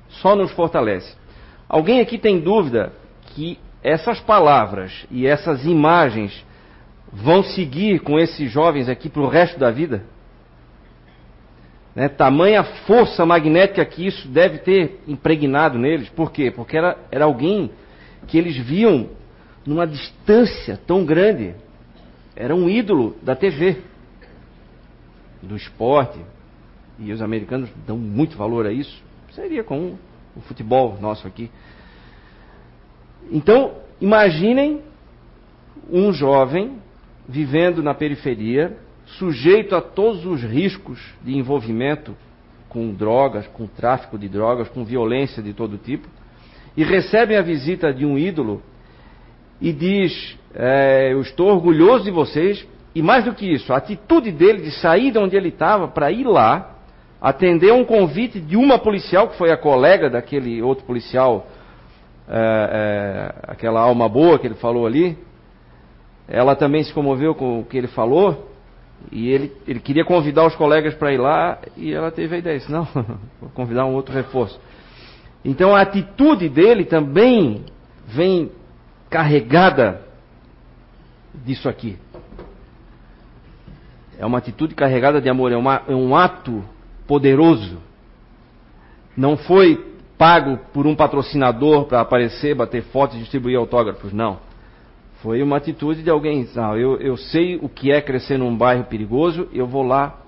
só 0.08 0.36
nos 0.36 0.52
fortalece. 0.52 1.16
Alguém 1.68 2.00
aqui 2.00 2.18
tem 2.18 2.40
dúvida 2.40 2.94
que 3.28 3.60
essas 3.84 4.20
palavras 4.22 5.06
e 5.12 5.28
essas 5.28 5.66
imagens 5.66 6.46
vão 7.12 7.44
seguir 7.44 8.00
com 8.00 8.18
esses 8.18 8.50
jovens 8.50 8.88
aqui 8.88 9.10
para 9.10 9.22
o 9.22 9.28
resto 9.28 9.60
da 9.60 9.72
vida? 9.72 10.06
Né? 11.96 12.10
Tamanha 12.10 12.64
força 12.64 13.26
magnética 13.26 13.86
que 13.86 14.06
isso 14.06 14.28
deve 14.28 14.60
ter 14.60 15.02
impregnado 15.08 15.78
neles. 15.78 16.10
Por 16.10 16.32
quê? 16.32 16.52
Porque 16.52 16.78
era, 16.78 16.98
era 17.12 17.26
alguém 17.26 17.72
que 18.28 18.38
eles 18.38 18.58
viam 18.58 19.10
numa 19.66 19.86
distância 19.86 20.80
tão 20.88 21.06
grande. 21.06 21.56
Era 22.36 22.56
um 22.56 22.70
ídolo 22.70 23.16
da 23.22 23.36
TV, 23.36 23.78
do 25.42 25.56
esporte. 25.56 26.20
E 27.00 27.12
os 27.12 27.22
americanos 27.22 27.70
dão 27.86 27.98
muito 27.98 28.38
valor 28.38 28.66
a 28.66 28.72
isso. 28.72 29.02
Seria 29.32 29.64
com 29.64 29.96
o 30.36 30.42
futebol 30.42 30.98
nosso 31.00 31.28
aqui. 31.28 31.50
Então, 33.32 33.76
imaginem 34.00 34.82
um 35.90 36.12
jovem 36.12 36.78
vivendo 37.28 37.82
na 37.82 37.94
periferia, 37.94 38.78
sujeito 39.18 39.76
a 39.76 39.82
todos 39.82 40.26
os 40.26 40.42
riscos 40.42 41.00
de 41.22 41.36
envolvimento 41.36 42.16
com 42.70 42.92
drogas, 42.92 43.46
com 43.48 43.68
tráfico 43.68 44.18
de 44.18 44.28
drogas, 44.28 44.68
com 44.70 44.84
violência 44.84 45.42
de 45.44 45.54
todo 45.54 45.78
tipo, 45.78 46.08
e 46.76 46.84
recebem 46.84 47.38
a 47.38 47.42
visita 47.42 47.94
de 47.94 48.06
um 48.06 48.18
ídolo 48.18 48.62
e 49.62 49.72
diz: 49.72 50.38
é, 50.56 51.14
Eu 51.14 51.22
estou 51.22 51.50
orgulhoso 51.50 52.04
de 52.04 52.12
vocês, 52.12 52.68
e 52.96 53.02
mais 53.02 53.26
do 53.26 53.34
que 53.34 53.46
isso, 53.46 53.72
a 53.72 53.78
atitude 53.78 54.32
dele 54.32 54.64
de 54.64 54.72
sair 54.72 55.12
de 55.12 55.20
onde 55.20 55.36
ele 55.36 55.50
estava 55.50 55.88
para 55.88 56.12
ir 56.12 56.26
lá, 56.26 56.78
atender 57.22 57.72
um 57.72 57.86
convite 57.86 58.40
de 58.40 58.58
uma 58.58 58.80
policial, 58.80 59.30
que 59.30 59.38
foi 59.38 59.52
a 59.52 59.58
colega 59.58 60.10
daquele 60.10 60.62
outro 60.62 60.84
policial, 60.86 61.48
é, 62.28 62.36
é, 62.36 63.36
aquela 63.52 63.82
alma 63.82 64.10
boa 64.10 64.40
que 64.40 64.48
ele 64.48 64.56
falou 64.56 64.88
ali, 64.88 65.18
ela 66.28 66.56
também 66.56 66.84
se 66.84 66.94
comoveu 66.94 67.36
com 67.36 67.60
o 67.60 67.66
que 67.66 67.78
ele 67.78 67.88
falou 67.88 68.53
e 69.12 69.30
ele, 69.30 69.52
ele 69.68 69.80
queria 69.80 70.06
convidar 70.06 70.46
os 70.46 70.56
colegas 70.56 70.94
para 70.96 71.14
ir 71.14 71.18
lá 71.18 71.60
e 71.76 71.94
ela 71.94 72.12
teve 72.12 72.36
a 72.36 72.40
ideia, 72.40 72.58
disse, 72.58 72.72
não, 72.72 72.86
vou 73.40 73.50
convidar 73.54 73.86
um 73.86 73.94
outro 73.94 74.14
reforço. 74.14 74.60
Então 75.44 75.76
a 75.76 75.82
atitude 75.82 76.48
dele 76.50 76.86
também 76.86 77.66
vem 78.08 78.52
carregada 79.10 80.02
disso 81.34 81.68
aqui. 81.68 81.98
É 84.18 84.26
uma 84.26 84.38
atitude 84.38 84.76
carregada 84.76 85.20
de 85.20 85.30
amor, 85.30 85.52
é, 85.52 85.58
uma, 85.58 85.82
é 85.88 85.94
um 85.94 86.16
ato 86.16 86.64
poderoso. 87.08 87.78
Não 89.18 89.36
foi 89.36 89.94
pago 90.18 90.58
por 90.72 90.88
um 90.88 90.96
patrocinador 90.96 91.86
para 91.86 92.02
aparecer, 92.02 92.56
bater 92.56 92.84
fotos 92.84 93.18
e 93.18 93.20
distribuir 93.20 93.58
autógrafos, 93.58 94.14
não. 94.14 94.40
Foi 95.24 95.42
uma 95.42 95.56
atitude 95.56 96.04
de 96.04 96.10
alguém, 96.10 96.46
ah, 96.58 96.76
eu, 96.76 96.98
eu 96.98 97.16
sei 97.16 97.56
o 97.56 97.70
que 97.70 97.94
é 97.94 98.02
crescer 98.02 98.38
num 98.38 98.54
bairro 98.54 98.84
perigoso, 98.84 99.48
eu 99.54 99.66
vou 99.66 99.82
lá 99.82 100.20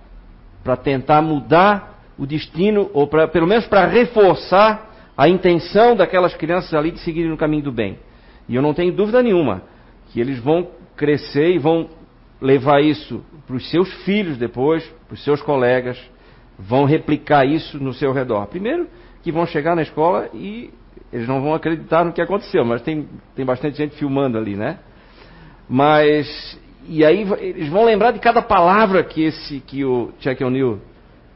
para 0.63 0.77
tentar 0.77 1.21
mudar 1.21 2.01
o 2.17 2.25
destino, 2.25 2.89
ou 2.93 3.05
pra, 3.05 3.27
pelo 3.27 3.45
menos 3.45 3.67
para 3.67 3.85
reforçar 3.87 5.11
a 5.17 5.27
intenção 5.27 5.97
daquelas 5.97 6.33
crianças 6.33 6.73
ali 6.73 6.91
de 6.91 6.99
seguirem 7.01 7.29
no 7.29 7.35
caminho 7.35 7.63
do 7.63 7.73
bem. 7.73 7.99
E 8.47 8.55
eu 8.55 8.61
não 8.61 8.73
tenho 8.73 8.93
dúvida 8.93 9.21
nenhuma 9.21 9.63
que 10.13 10.21
eles 10.21 10.39
vão 10.39 10.69
crescer 10.95 11.53
e 11.53 11.59
vão 11.59 11.89
levar 12.39 12.81
isso 12.81 13.21
para 13.45 13.57
os 13.57 13.69
seus 13.69 13.91
filhos 14.05 14.37
depois, 14.37 14.81
para 15.09 15.15
os 15.15 15.23
seus 15.25 15.41
colegas, 15.41 15.99
vão 16.57 16.85
replicar 16.85 17.45
isso 17.45 17.83
no 17.83 17.93
seu 17.93 18.13
redor. 18.13 18.47
Primeiro, 18.47 18.87
que 19.21 19.29
vão 19.29 19.45
chegar 19.45 19.75
na 19.75 19.81
escola 19.81 20.29
e 20.33 20.71
eles 21.11 21.27
não 21.27 21.41
vão 21.41 21.53
acreditar 21.53 22.05
no 22.05 22.13
que 22.13 22.21
aconteceu, 22.21 22.63
mas 22.63 22.81
tem, 22.81 23.09
tem 23.35 23.45
bastante 23.45 23.77
gente 23.77 23.93
filmando 23.97 24.37
ali, 24.37 24.55
né? 24.55 24.79
Mas, 25.69 26.59
e 26.87 27.03
aí 27.03 27.27
eles 27.39 27.69
vão 27.69 27.83
lembrar 27.83 28.11
de 28.11 28.19
cada 28.19 28.41
palavra 28.41 29.03
que 29.03 29.23
esse, 29.23 29.59
que 29.61 29.83
o 29.83 30.11
Chuck 30.19 30.43
O'Neill 30.43 30.79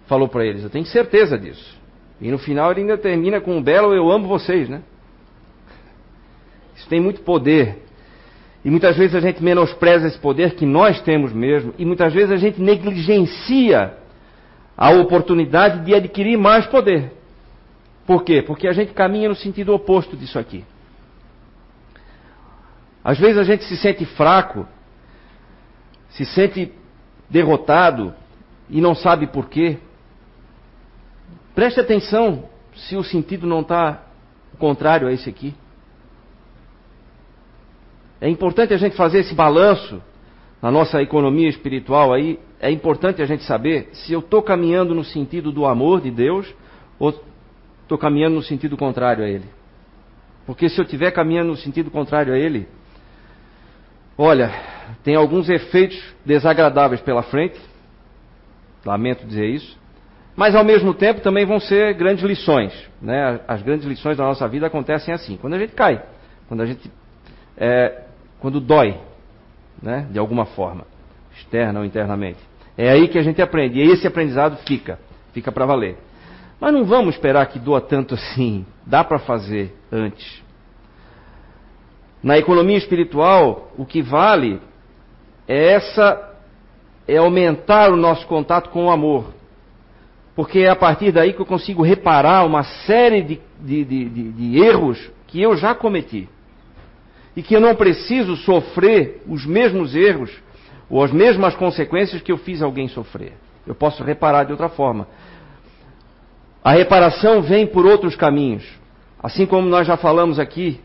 falou 0.08 0.28
para 0.28 0.46
eles. 0.46 0.64
Eu 0.64 0.70
tenho 0.70 0.86
certeza 0.86 1.38
disso. 1.38 1.78
E 2.22 2.30
no 2.30 2.38
final 2.38 2.72
ele 2.72 2.82
ainda 2.82 2.98
termina 2.98 3.40
com 3.40 3.58
um 3.58 3.62
belo 3.62 3.94
eu 3.94 4.12
amo 4.12 4.28
vocês, 4.28 4.68
né? 4.68 4.82
Isso 6.76 6.88
tem 6.88 7.00
muito 7.00 7.22
poder. 7.22 7.84
E 8.64 8.70
muitas 8.70 8.98
vezes 8.98 9.16
a 9.16 9.20
gente 9.20 9.44
menospreza 9.44 10.08
esse 10.08 10.18
poder 10.18 10.56
que 10.56 10.66
nós 10.66 11.02
temos 11.02 11.32
mesmo, 11.32 11.74
e 11.78 11.86
muitas 11.86 12.14
vezes 12.14 12.32
a 12.32 12.38
gente 12.38 12.62
negligencia 12.62 13.94
a 14.78 14.92
oportunidade 14.92 15.86
de 15.86 15.94
adquirir 15.94 16.38
mais 16.38 16.66
poder. 16.66 17.12
Por 18.06 18.24
quê? 18.24 18.42
Porque 18.42 18.68
a 18.68 18.74
gente 18.74 18.94
caminha 18.94 19.30
no 19.30 19.36
sentido 19.36 19.74
oposto 19.74 20.18
disso 20.18 20.38
aqui. 20.40 20.64
Às 23.04 23.18
vezes 23.18 23.38
a 23.38 23.44
gente 23.44 23.64
se 23.64 23.78
sente 23.78 24.06
fraco, 24.06 24.68
se 26.10 26.26
sente 26.26 26.72
derrotado 27.30 28.14
e 28.70 28.82
não 28.82 28.94
sabe 28.94 29.28
por 29.28 29.48
quê. 29.48 29.78
Preste 31.56 31.80
atenção 31.80 32.50
se 32.76 32.96
o 32.96 33.04
sentido 33.04 33.48
não 33.48 33.62
está 33.62 34.04
contrário 34.58 35.08
a 35.08 35.12
esse 35.12 35.30
aqui. 35.30 35.54
É 38.22 38.28
importante 38.28 38.74
a 38.74 38.78
gente 38.78 38.96
fazer 38.96 39.20
esse 39.20 39.34
balanço 39.34 40.02
na 40.62 40.70
nossa 40.70 41.02
economia 41.02 41.48
espiritual 41.48 42.14
aí. 42.14 42.40
É 42.60 42.70
importante 42.70 43.22
a 43.22 43.26
gente 43.26 43.44
saber 43.44 43.90
se 43.94 44.12
eu 44.12 44.20
estou 44.20 44.42
caminhando 44.42 44.94
no 44.94 45.06
sentido 45.06 45.52
do 45.52 45.66
amor 45.66 46.02
de 46.02 46.12
Deus 46.12 46.54
ou 47.00 47.18
estou 47.82 47.98
caminhando 47.98 48.36
no 48.36 48.44
sentido 48.44 48.76
contrário 48.76 49.24
a 49.24 49.28
ele. 49.28 49.46
Porque 50.46 50.68
se 50.68 50.80
eu 50.80 50.84
estiver 50.84 51.12
caminhando 51.12 51.50
no 51.52 51.58
sentido 51.58 51.90
contrário 51.90 52.34
a 52.34 52.38
ele, 52.38 52.68
olha, 54.20 54.52
tem 55.02 55.16
alguns 55.16 55.50
efeitos 55.50 55.98
desagradáveis 56.26 57.00
pela 57.00 57.24
frente, 57.24 57.58
lamento 58.86 59.26
dizer 59.26 59.48
isso, 59.48 59.80
mas 60.36 60.56
ao 60.56 60.64
mesmo 60.64 60.94
tempo 60.94 61.22
também 61.22 61.46
vão 61.46 61.60
ser 61.60 61.94
grandes 61.94 62.24
lições. 62.24 62.74
Né? 63.02 63.40
As 63.48 63.62
grandes 63.62 63.88
lições 63.88 64.18
da 64.18 64.26
nossa 64.26 64.46
vida 64.48 64.68
acontecem 64.68 65.14
assim, 65.14 65.38
quando 65.38 65.54
a 65.54 65.60
gente 65.60 65.74
cai, 65.74 66.04
quando 66.48 66.62
a 66.62 66.66
gente. 66.66 66.92
É, 67.58 68.04
quando 68.40 68.60
dói, 68.60 68.98
né? 69.82 70.06
de 70.12 70.20
alguma 70.20 70.46
forma, 70.46 70.86
externa 71.38 71.80
ou 71.80 71.86
internamente. 71.86 72.40
É 72.78 72.90
aí 72.90 73.08
que 73.08 73.18
a 73.18 73.24
gente 73.24 73.42
aprende, 73.42 73.80
e 73.80 73.92
esse 73.92 74.06
aprendizado 74.06 74.58
fica, 74.66 75.00
fica 75.34 75.52
para 75.52 75.66
valer. 75.66 75.98
Mas 76.60 76.74
não 76.74 76.84
vamos 76.84 77.16
esperar 77.16 77.46
que 77.48 77.58
doa 77.58 77.80
tanto 77.80 78.16
assim. 78.16 78.66
Dá 78.86 79.02
para 79.04 79.20
fazer 79.20 79.74
antes. 79.90 80.44
Na 82.22 82.38
economia 82.38 82.78
espiritual, 82.78 83.72
o 83.78 83.86
que 83.86 84.02
vale 84.02 84.60
é 85.48 85.74
essa 85.74 86.30
é 87.08 87.18
aumentar 87.18 87.92
o 87.92 87.96
nosso 87.96 88.28
contato 88.28 88.70
com 88.70 88.86
o 88.86 88.92
amor. 88.92 89.34
Porque 90.36 90.60
é 90.60 90.70
a 90.70 90.76
partir 90.76 91.12
daí 91.12 91.34
que 91.34 91.42
eu 91.42 91.46
consigo 91.46 91.82
reparar 91.82 92.46
uma 92.46 92.64
série 92.64 93.22
de, 93.22 93.42
de, 93.60 93.84
de, 93.86 94.32
de 94.32 94.60
erros 94.60 95.10
que 95.28 95.42
eu 95.42 95.56
já 95.58 95.74
cometi. 95.74 96.30
E 97.36 97.42
que 97.42 97.56
eu 97.56 97.62
não 97.62 97.76
preciso 97.76 98.36
sofrer 98.38 99.22
os 99.28 99.46
mesmos 99.46 99.96
erros 99.96 100.32
ou 100.90 101.04
as 101.04 101.12
mesmas 101.12 101.56
consequências 101.56 102.22
que 102.22 102.32
eu 102.32 102.38
fiz 102.38 102.62
alguém 102.62 102.88
sofrer. 102.88 103.34
Eu 103.66 103.76
posso 103.76 104.04
reparar 104.04 104.44
de 104.44 104.52
outra 104.52 104.70
forma. 104.70 105.08
A 106.64 106.72
reparação 106.72 107.42
vem 107.42 107.66
por 107.66 107.86
outros 107.86 108.16
caminhos. 108.16 108.64
Assim 109.22 109.46
como 109.46 109.68
nós 109.68 109.88
já 109.88 109.98
falamos 109.98 110.40
aqui, 110.40 110.80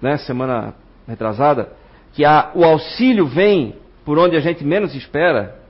né, 0.00 0.16
semana 0.18 0.74
retrasada, 1.06 1.72
que 2.12 2.24
a, 2.24 2.50
o 2.54 2.64
auxílio 2.64 3.26
vem 3.26 3.74
por 4.04 4.18
onde 4.18 4.36
a 4.36 4.40
gente 4.40 4.64
menos 4.64 4.94
espera, 4.94 5.60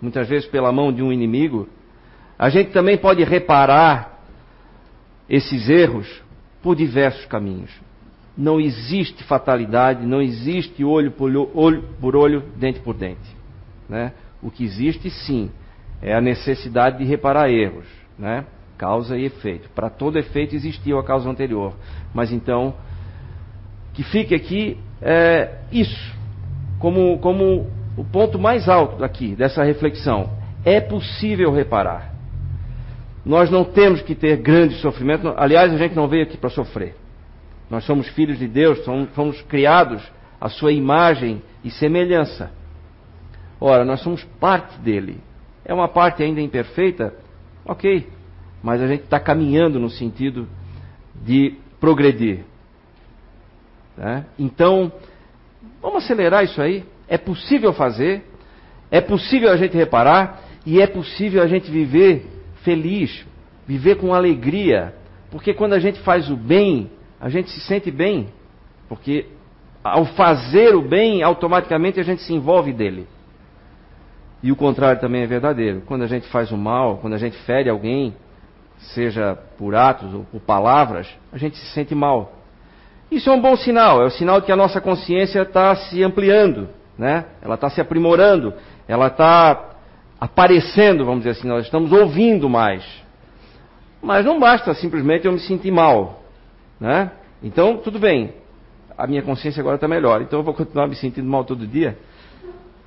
muitas 0.00 0.28
vezes 0.28 0.48
pela 0.48 0.72
mão 0.72 0.92
de 0.92 1.02
um 1.02 1.12
inimigo, 1.12 1.68
a 2.38 2.48
gente 2.50 2.70
também 2.70 2.98
pode 2.98 3.22
reparar 3.24 4.20
esses 5.28 5.68
erros 5.68 6.22
por 6.62 6.76
diversos 6.76 7.24
caminhos. 7.26 7.70
Não 8.36 8.60
existe 8.60 9.24
fatalidade, 9.24 10.04
não 10.04 10.20
existe 10.20 10.84
olho 10.84 11.12
por 11.12 11.30
olho, 11.54 11.84
por 12.00 12.14
olho 12.14 12.42
dente 12.56 12.80
por 12.80 12.94
dente. 12.94 13.36
Né? 13.88 14.12
O 14.42 14.50
que 14.50 14.64
existe, 14.64 15.08
sim, 15.08 15.50
é 16.02 16.14
a 16.14 16.20
necessidade 16.20 16.98
de 16.98 17.04
reparar 17.04 17.48
erros. 17.48 17.86
Né? 18.18 18.44
Causa 18.76 19.16
e 19.16 19.24
efeito. 19.24 19.70
Para 19.70 19.88
todo 19.88 20.18
efeito 20.18 20.54
existiu 20.54 20.98
a 20.98 21.04
causa 21.04 21.30
anterior. 21.30 21.72
Mas 22.12 22.30
então, 22.30 22.74
que 23.96 24.04
fique 24.04 24.34
aqui 24.34 24.78
é, 25.02 25.56
isso, 25.72 26.14
como, 26.78 27.18
como 27.18 27.66
o 27.96 28.04
ponto 28.04 28.38
mais 28.38 28.68
alto 28.68 29.02
aqui 29.02 29.34
dessa 29.34 29.64
reflexão. 29.64 30.30
É 30.64 30.80
possível 30.80 31.52
reparar. 31.52 32.14
Nós 33.24 33.50
não 33.50 33.64
temos 33.64 34.02
que 34.02 34.14
ter 34.14 34.36
grande 34.36 34.74
sofrimento. 34.76 35.34
Aliás, 35.36 35.72
a 35.72 35.76
gente 35.76 35.96
não 35.96 36.06
veio 36.06 36.22
aqui 36.22 36.36
para 36.36 36.50
sofrer. 36.50 36.94
Nós 37.68 37.84
somos 37.84 38.06
filhos 38.08 38.38
de 38.38 38.46
Deus, 38.46 38.84
somos, 38.84 39.08
fomos 39.10 39.42
criados 39.42 40.00
à 40.40 40.48
sua 40.48 40.70
imagem 40.70 41.42
e 41.64 41.70
semelhança. 41.70 42.52
Ora, 43.60 43.84
nós 43.84 44.00
somos 44.00 44.22
parte 44.38 44.78
dele. 44.78 45.18
É 45.64 45.74
uma 45.74 45.88
parte 45.88 46.22
ainda 46.22 46.40
imperfeita? 46.40 47.12
Ok 47.64 48.06
mas 48.66 48.82
a 48.82 48.88
gente 48.88 49.04
está 49.04 49.20
caminhando 49.20 49.78
no 49.78 49.88
sentido 49.88 50.48
de 51.24 51.54
progredir. 51.78 52.40
Né? 53.96 54.24
Então, 54.38 54.92
vamos 55.80 56.04
acelerar 56.04 56.44
isso 56.44 56.60
aí. 56.60 56.84
É 57.08 57.16
possível 57.16 57.72
fazer, 57.72 58.24
é 58.90 59.00
possível 59.00 59.50
a 59.50 59.56
gente 59.56 59.76
reparar 59.76 60.42
e 60.64 60.80
é 60.80 60.86
possível 60.86 61.42
a 61.42 61.46
gente 61.46 61.70
viver 61.70 62.26
feliz, 62.62 63.24
viver 63.66 63.96
com 63.96 64.12
alegria, 64.12 64.94
porque 65.30 65.54
quando 65.54 65.74
a 65.74 65.78
gente 65.78 66.00
faz 66.00 66.30
o 66.30 66.36
bem, 66.36 66.90
a 67.20 67.28
gente 67.28 67.50
se 67.50 67.60
sente 67.60 67.90
bem, 67.90 68.28
porque 68.88 69.26
ao 69.82 70.04
fazer 70.04 70.74
o 70.74 70.82
bem, 70.82 71.22
automaticamente 71.22 72.00
a 72.00 72.02
gente 72.02 72.22
se 72.22 72.34
envolve 72.34 72.72
dele. 72.72 73.06
E 74.42 74.52
o 74.52 74.56
contrário 74.56 75.00
também 75.00 75.22
é 75.22 75.26
verdadeiro. 75.26 75.82
Quando 75.86 76.02
a 76.02 76.06
gente 76.06 76.26
faz 76.28 76.50
o 76.50 76.56
mal, 76.56 76.98
quando 76.98 77.14
a 77.14 77.18
gente 77.18 77.36
fere 77.38 77.70
alguém, 77.70 78.14
seja 78.78 79.36
por 79.56 79.74
atos 79.74 80.12
ou 80.12 80.24
por 80.24 80.40
palavras, 80.40 81.08
a 81.32 81.38
gente 81.38 81.56
se 81.56 81.66
sente 81.66 81.94
mal. 81.94 82.32
Isso 83.10 83.30
é 83.30 83.32
um 83.32 83.40
bom 83.40 83.56
sinal, 83.56 84.02
é 84.02 84.06
o 84.06 84.10
sinal 84.10 84.40
de 84.40 84.46
que 84.46 84.52
a 84.52 84.56
nossa 84.56 84.80
consciência 84.80 85.42
está 85.42 85.74
se 85.76 86.02
ampliando, 86.02 86.68
né? 86.98 87.24
ela 87.40 87.54
está 87.54 87.70
se 87.70 87.80
aprimorando, 87.80 88.52
ela 88.88 89.06
está 89.06 89.76
aparecendo, 90.20 91.04
vamos 91.04 91.20
dizer 91.20 91.38
assim, 91.38 91.46
nós 91.46 91.64
estamos 91.64 91.92
ouvindo 91.92 92.48
mais. 92.48 92.84
Mas 94.02 94.24
não 94.24 94.40
basta 94.40 94.74
simplesmente 94.74 95.24
eu 95.24 95.32
me 95.32 95.38
sentir 95.38 95.70
mal. 95.70 96.22
Né? 96.80 97.10
Então, 97.42 97.76
tudo 97.76 97.98
bem, 97.98 98.34
a 98.98 99.06
minha 99.06 99.22
consciência 99.22 99.60
agora 99.60 99.76
está 99.76 99.86
melhor, 99.86 100.20
então 100.20 100.40
eu 100.40 100.44
vou 100.44 100.54
continuar 100.54 100.88
me 100.88 100.96
sentindo 100.96 101.28
mal 101.28 101.44
todo 101.44 101.66
dia? 101.66 101.96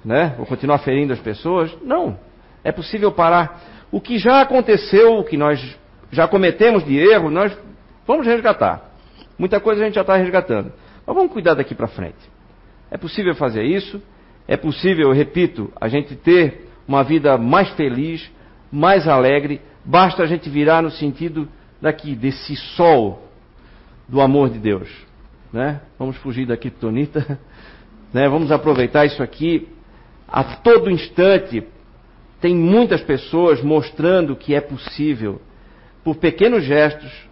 Né? 0.04 0.34
Vou 0.38 0.46
continuar 0.46 0.80
ferindo 0.80 1.14
as 1.14 1.20
pessoas? 1.20 1.76
Não. 1.82 2.18
É 2.64 2.72
possível 2.74 3.12
parar. 3.12 3.62
O 3.92 4.02
que 4.02 4.18
já 4.18 4.42
aconteceu, 4.42 5.18
o 5.18 5.24
que 5.24 5.38
nós 5.38 5.78
já 6.12 6.28
cometemos 6.28 6.84
de 6.84 6.98
erro, 6.98 7.30
nós 7.30 7.58
vamos 8.06 8.26
resgatar. 8.26 8.89
Muita 9.40 9.62
coisa 9.62 9.82
a 9.82 9.86
gente 9.86 9.96
já 9.96 10.02
está 10.02 10.18
resgatando. 10.18 10.74
Mas 11.08 11.16
vamos 11.16 11.32
cuidar 11.32 11.54
daqui 11.54 11.74
para 11.74 11.88
frente. 11.88 12.18
É 12.92 12.98
possível 12.98 13.34
fazer 13.34 13.64
isso. 13.64 14.02
É 14.46 14.58
possível, 14.58 15.12
repito, 15.12 15.72
a 15.80 15.88
gente 15.88 16.16
ter 16.16 16.68
uma 16.86 17.04
vida 17.04 17.38
mais 17.38 17.70
feliz, 17.72 18.30
mais 18.70 19.08
alegre. 19.08 19.62
Basta 19.86 20.24
a 20.24 20.26
gente 20.26 20.50
virar 20.50 20.84
no 20.84 20.92
sentido 20.92 21.48
daqui, 21.82 22.16
desse 22.16 22.56
sol 22.58 23.24
do 24.08 24.20
amor 24.20 24.50
de 24.50 24.60
Deus. 24.60 24.90
Né? 25.54 25.80
Vamos 25.98 26.18
fugir 26.18 26.46
da 26.46 26.58
criptonita. 26.58 27.40
Né? 28.12 28.28
Vamos 28.28 28.52
aproveitar 28.52 29.06
isso 29.06 29.22
aqui. 29.22 29.68
A 30.28 30.44
todo 30.44 30.90
instante 30.90 31.64
tem 32.42 32.56
muitas 32.56 33.02
pessoas 33.02 33.62
mostrando 33.62 34.36
que 34.36 34.56
é 34.56 34.60
possível, 34.60 35.40
por 36.04 36.16
pequenos 36.16 36.64
gestos, 36.64 37.29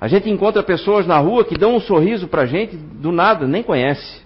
a 0.00 0.06
gente 0.06 0.30
encontra 0.30 0.62
pessoas 0.62 1.06
na 1.06 1.18
rua 1.18 1.44
que 1.44 1.56
dão 1.56 1.74
um 1.74 1.80
sorriso 1.80 2.28
para 2.28 2.42
a 2.42 2.46
gente 2.46 2.76
do 2.76 3.10
nada, 3.10 3.46
nem 3.46 3.62
conhece. 3.62 4.22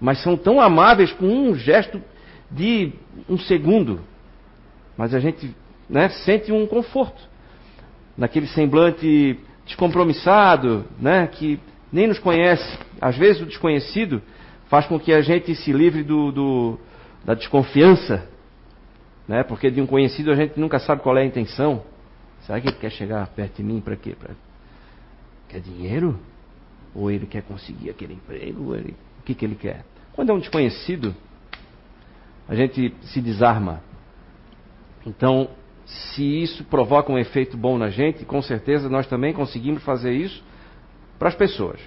Mas 0.00 0.22
são 0.22 0.36
tão 0.36 0.60
amáveis 0.60 1.10
com 1.12 1.26
um 1.26 1.54
gesto 1.54 2.02
de 2.50 2.92
um 3.28 3.38
segundo. 3.38 4.00
Mas 4.96 5.14
a 5.14 5.20
gente 5.20 5.54
né, 5.88 6.10
sente 6.10 6.52
um 6.52 6.66
conforto. 6.66 7.20
Naquele 8.16 8.46
semblante 8.46 9.38
descompromissado, 9.64 10.84
né, 11.00 11.26
que 11.26 11.58
nem 11.90 12.06
nos 12.06 12.18
conhece. 12.18 12.78
Às 13.00 13.16
vezes 13.16 13.40
o 13.40 13.46
desconhecido 13.46 14.20
faz 14.68 14.86
com 14.86 14.98
que 14.98 15.12
a 15.12 15.22
gente 15.22 15.54
se 15.54 15.72
livre 15.72 16.02
do, 16.02 16.30
do, 16.30 16.78
da 17.24 17.32
desconfiança. 17.32 18.28
Né, 19.26 19.42
porque 19.42 19.70
de 19.70 19.80
um 19.80 19.86
conhecido 19.86 20.30
a 20.30 20.34
gente 20.34 20.60
nunca 20.60 20.78
sabe 20.78 21.02
qual 21.02 21.16
é 21.16 21.22
a 21.22 21.26
intenção. 21.26 21.82
Será 22.42 22.60
que 22.60 22.68
ele 22.68 22.76
quer 22.76 22.90
chegar 22.90 23.26
perto 23.28 23.56
de 23.56 23.62
mim 23.62 23.80
para 23.80 23.96
quê? 23.96 24.14
Pra 24.16 24.30
Quer 25.48 25.60
dinheiro? 25.60 26.18
Ou 26.94 27.10
ele 27.10 27.26
quer 27.26 27.42
conseguir 27.42 27.90
aquele 27.90 28.14
emprego? 28.14 28.74
Ele... 28.74 28.94
O 29.20 29.22
que, 29.22 29.34
que 29.34 29.44
ele 29.44 29.54
quer? 29.54 29.84
Quando 30.12 30.30
é 30.30 30.32
um 30.32 30.38
desconhecido, 30.38 31.14
a 32.48 32.54
gente 32.54 32.94
se 33.02 33.20
desarma. 33.20 33.82
Então, 35.04 35.48
se 35.84 36.42
isso 36.42 36.64
provoca 36.64 37.12
um 37.12 37.18
efeito 37.18 37.56
bom 37.56 37.78
na 37.78 37.90
gente, 37.90 38.24
com 38.24 38.40
certeza 38.42 38.88
nós 38.88 39.06
também 39.06 39.32
conseguimos 39.32 39.82
fazer 39.82 40.12
isso 40.12 40.42
para 41.18 41.28
as 41.28 41.34
pessoas. 41.34 41.80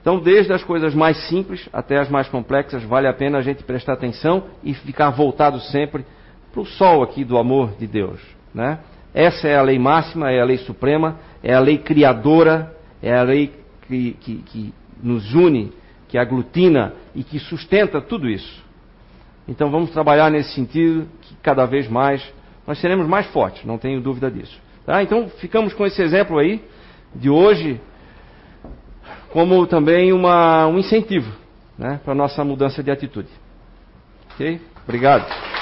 Então, 0.00 0.18
desde 0.18 0.52
as 0.52 0.64
coisas 0.64 0.94
mais 0.94 1.16
simples 1.28 1.68
até 1.72 1.98
as 1.98 2.08
mais 2.08 2.28
complexas, 2.28 2.82
vale 2.84 3.06
a 3.06 3.12
pena 3.12 3.38
a 3.38 3.42
gente 3.42 3.62
prestar 3.62 3.92
atenção 3.92 4.44
e 4.64 4.72
ficar 4.72 5.10
voltado 5.10 5.60
sempre 5.60 6.06
para 6.50 6.60
o 6.60 6.66
sol 6.66 7.02
aqui 7.02 7.24
do 7.24 7.36
amor 7.36 7.72
de 7.78 7.86
Deus. 7.86 8.20
Né? 8.54 8.78
Essa 9.12 9.48
é 9.48 9.56
a 9.56 9.62
lei 9.62 9.78
máxima, 9.78 10.30
é 10.30 10.40
a 10.40 10.44
lei 10.44 10.56
suprema, 10.58 11.18
é 11.42 11.54
a 11.54 11.60
lei 11.60 11.78
criadora, 11.78 12.74
é 13.02 13.16
a 13.16 13.22
lei 13.22 13.52
que, 13.86 14.12
que, 14.20 14.34
que 14.36 14.74
nos 15.02 15.34
une, 15.34 15.72
que 16.08 16.18
aglutina 16.18 16.92
e 17.14 17.22
que 17.22 17.38
sustenta 17.38 18.00
tudo 18.00 18.28
isso. 18.28 18.62
Então 19.48 19.70
vamos 19.70 19.90
trabalhar 19.90 20.30
nesse 20.30 20.54
sentido 20.54 21.08
que 21.22 21.34
cada 21.42 21.66
vez 21.66 21.88
mais 21.88 22.22
nós 22.66 22.78
seremos 22.80 23.06
mais 23.06 23.26
fortes, 23.28 23.64
não 23.64 23.78
tenho 23.78 24.00
dúvida 24.00 24.30
disso. 24.30 24.60
Tá? 24.84 25.02
Então 25.02 25.28
ficamos 25.28 25.72
com 25.72 25.86
esse 25.86 26.00
exemplo 26.02 26.38
aí 26.38 26.62
de 27.14 27.28
hoje 27.28 27.80
como 29.30 29.66
também 29.66 30.12
uma, 30.12 30.66
um 30.66 30.78
incentivo 30.78 31.32
né, 31.78 32.00
para 32.04 32.12
a 32.12 32.16
nossa 32.16 32.44
mudança 32.44 32.82
de 32.82 32.90
atitude. 32.90 33.28
Ok? 34.34 34.60
Obrigado. 34.84 35.59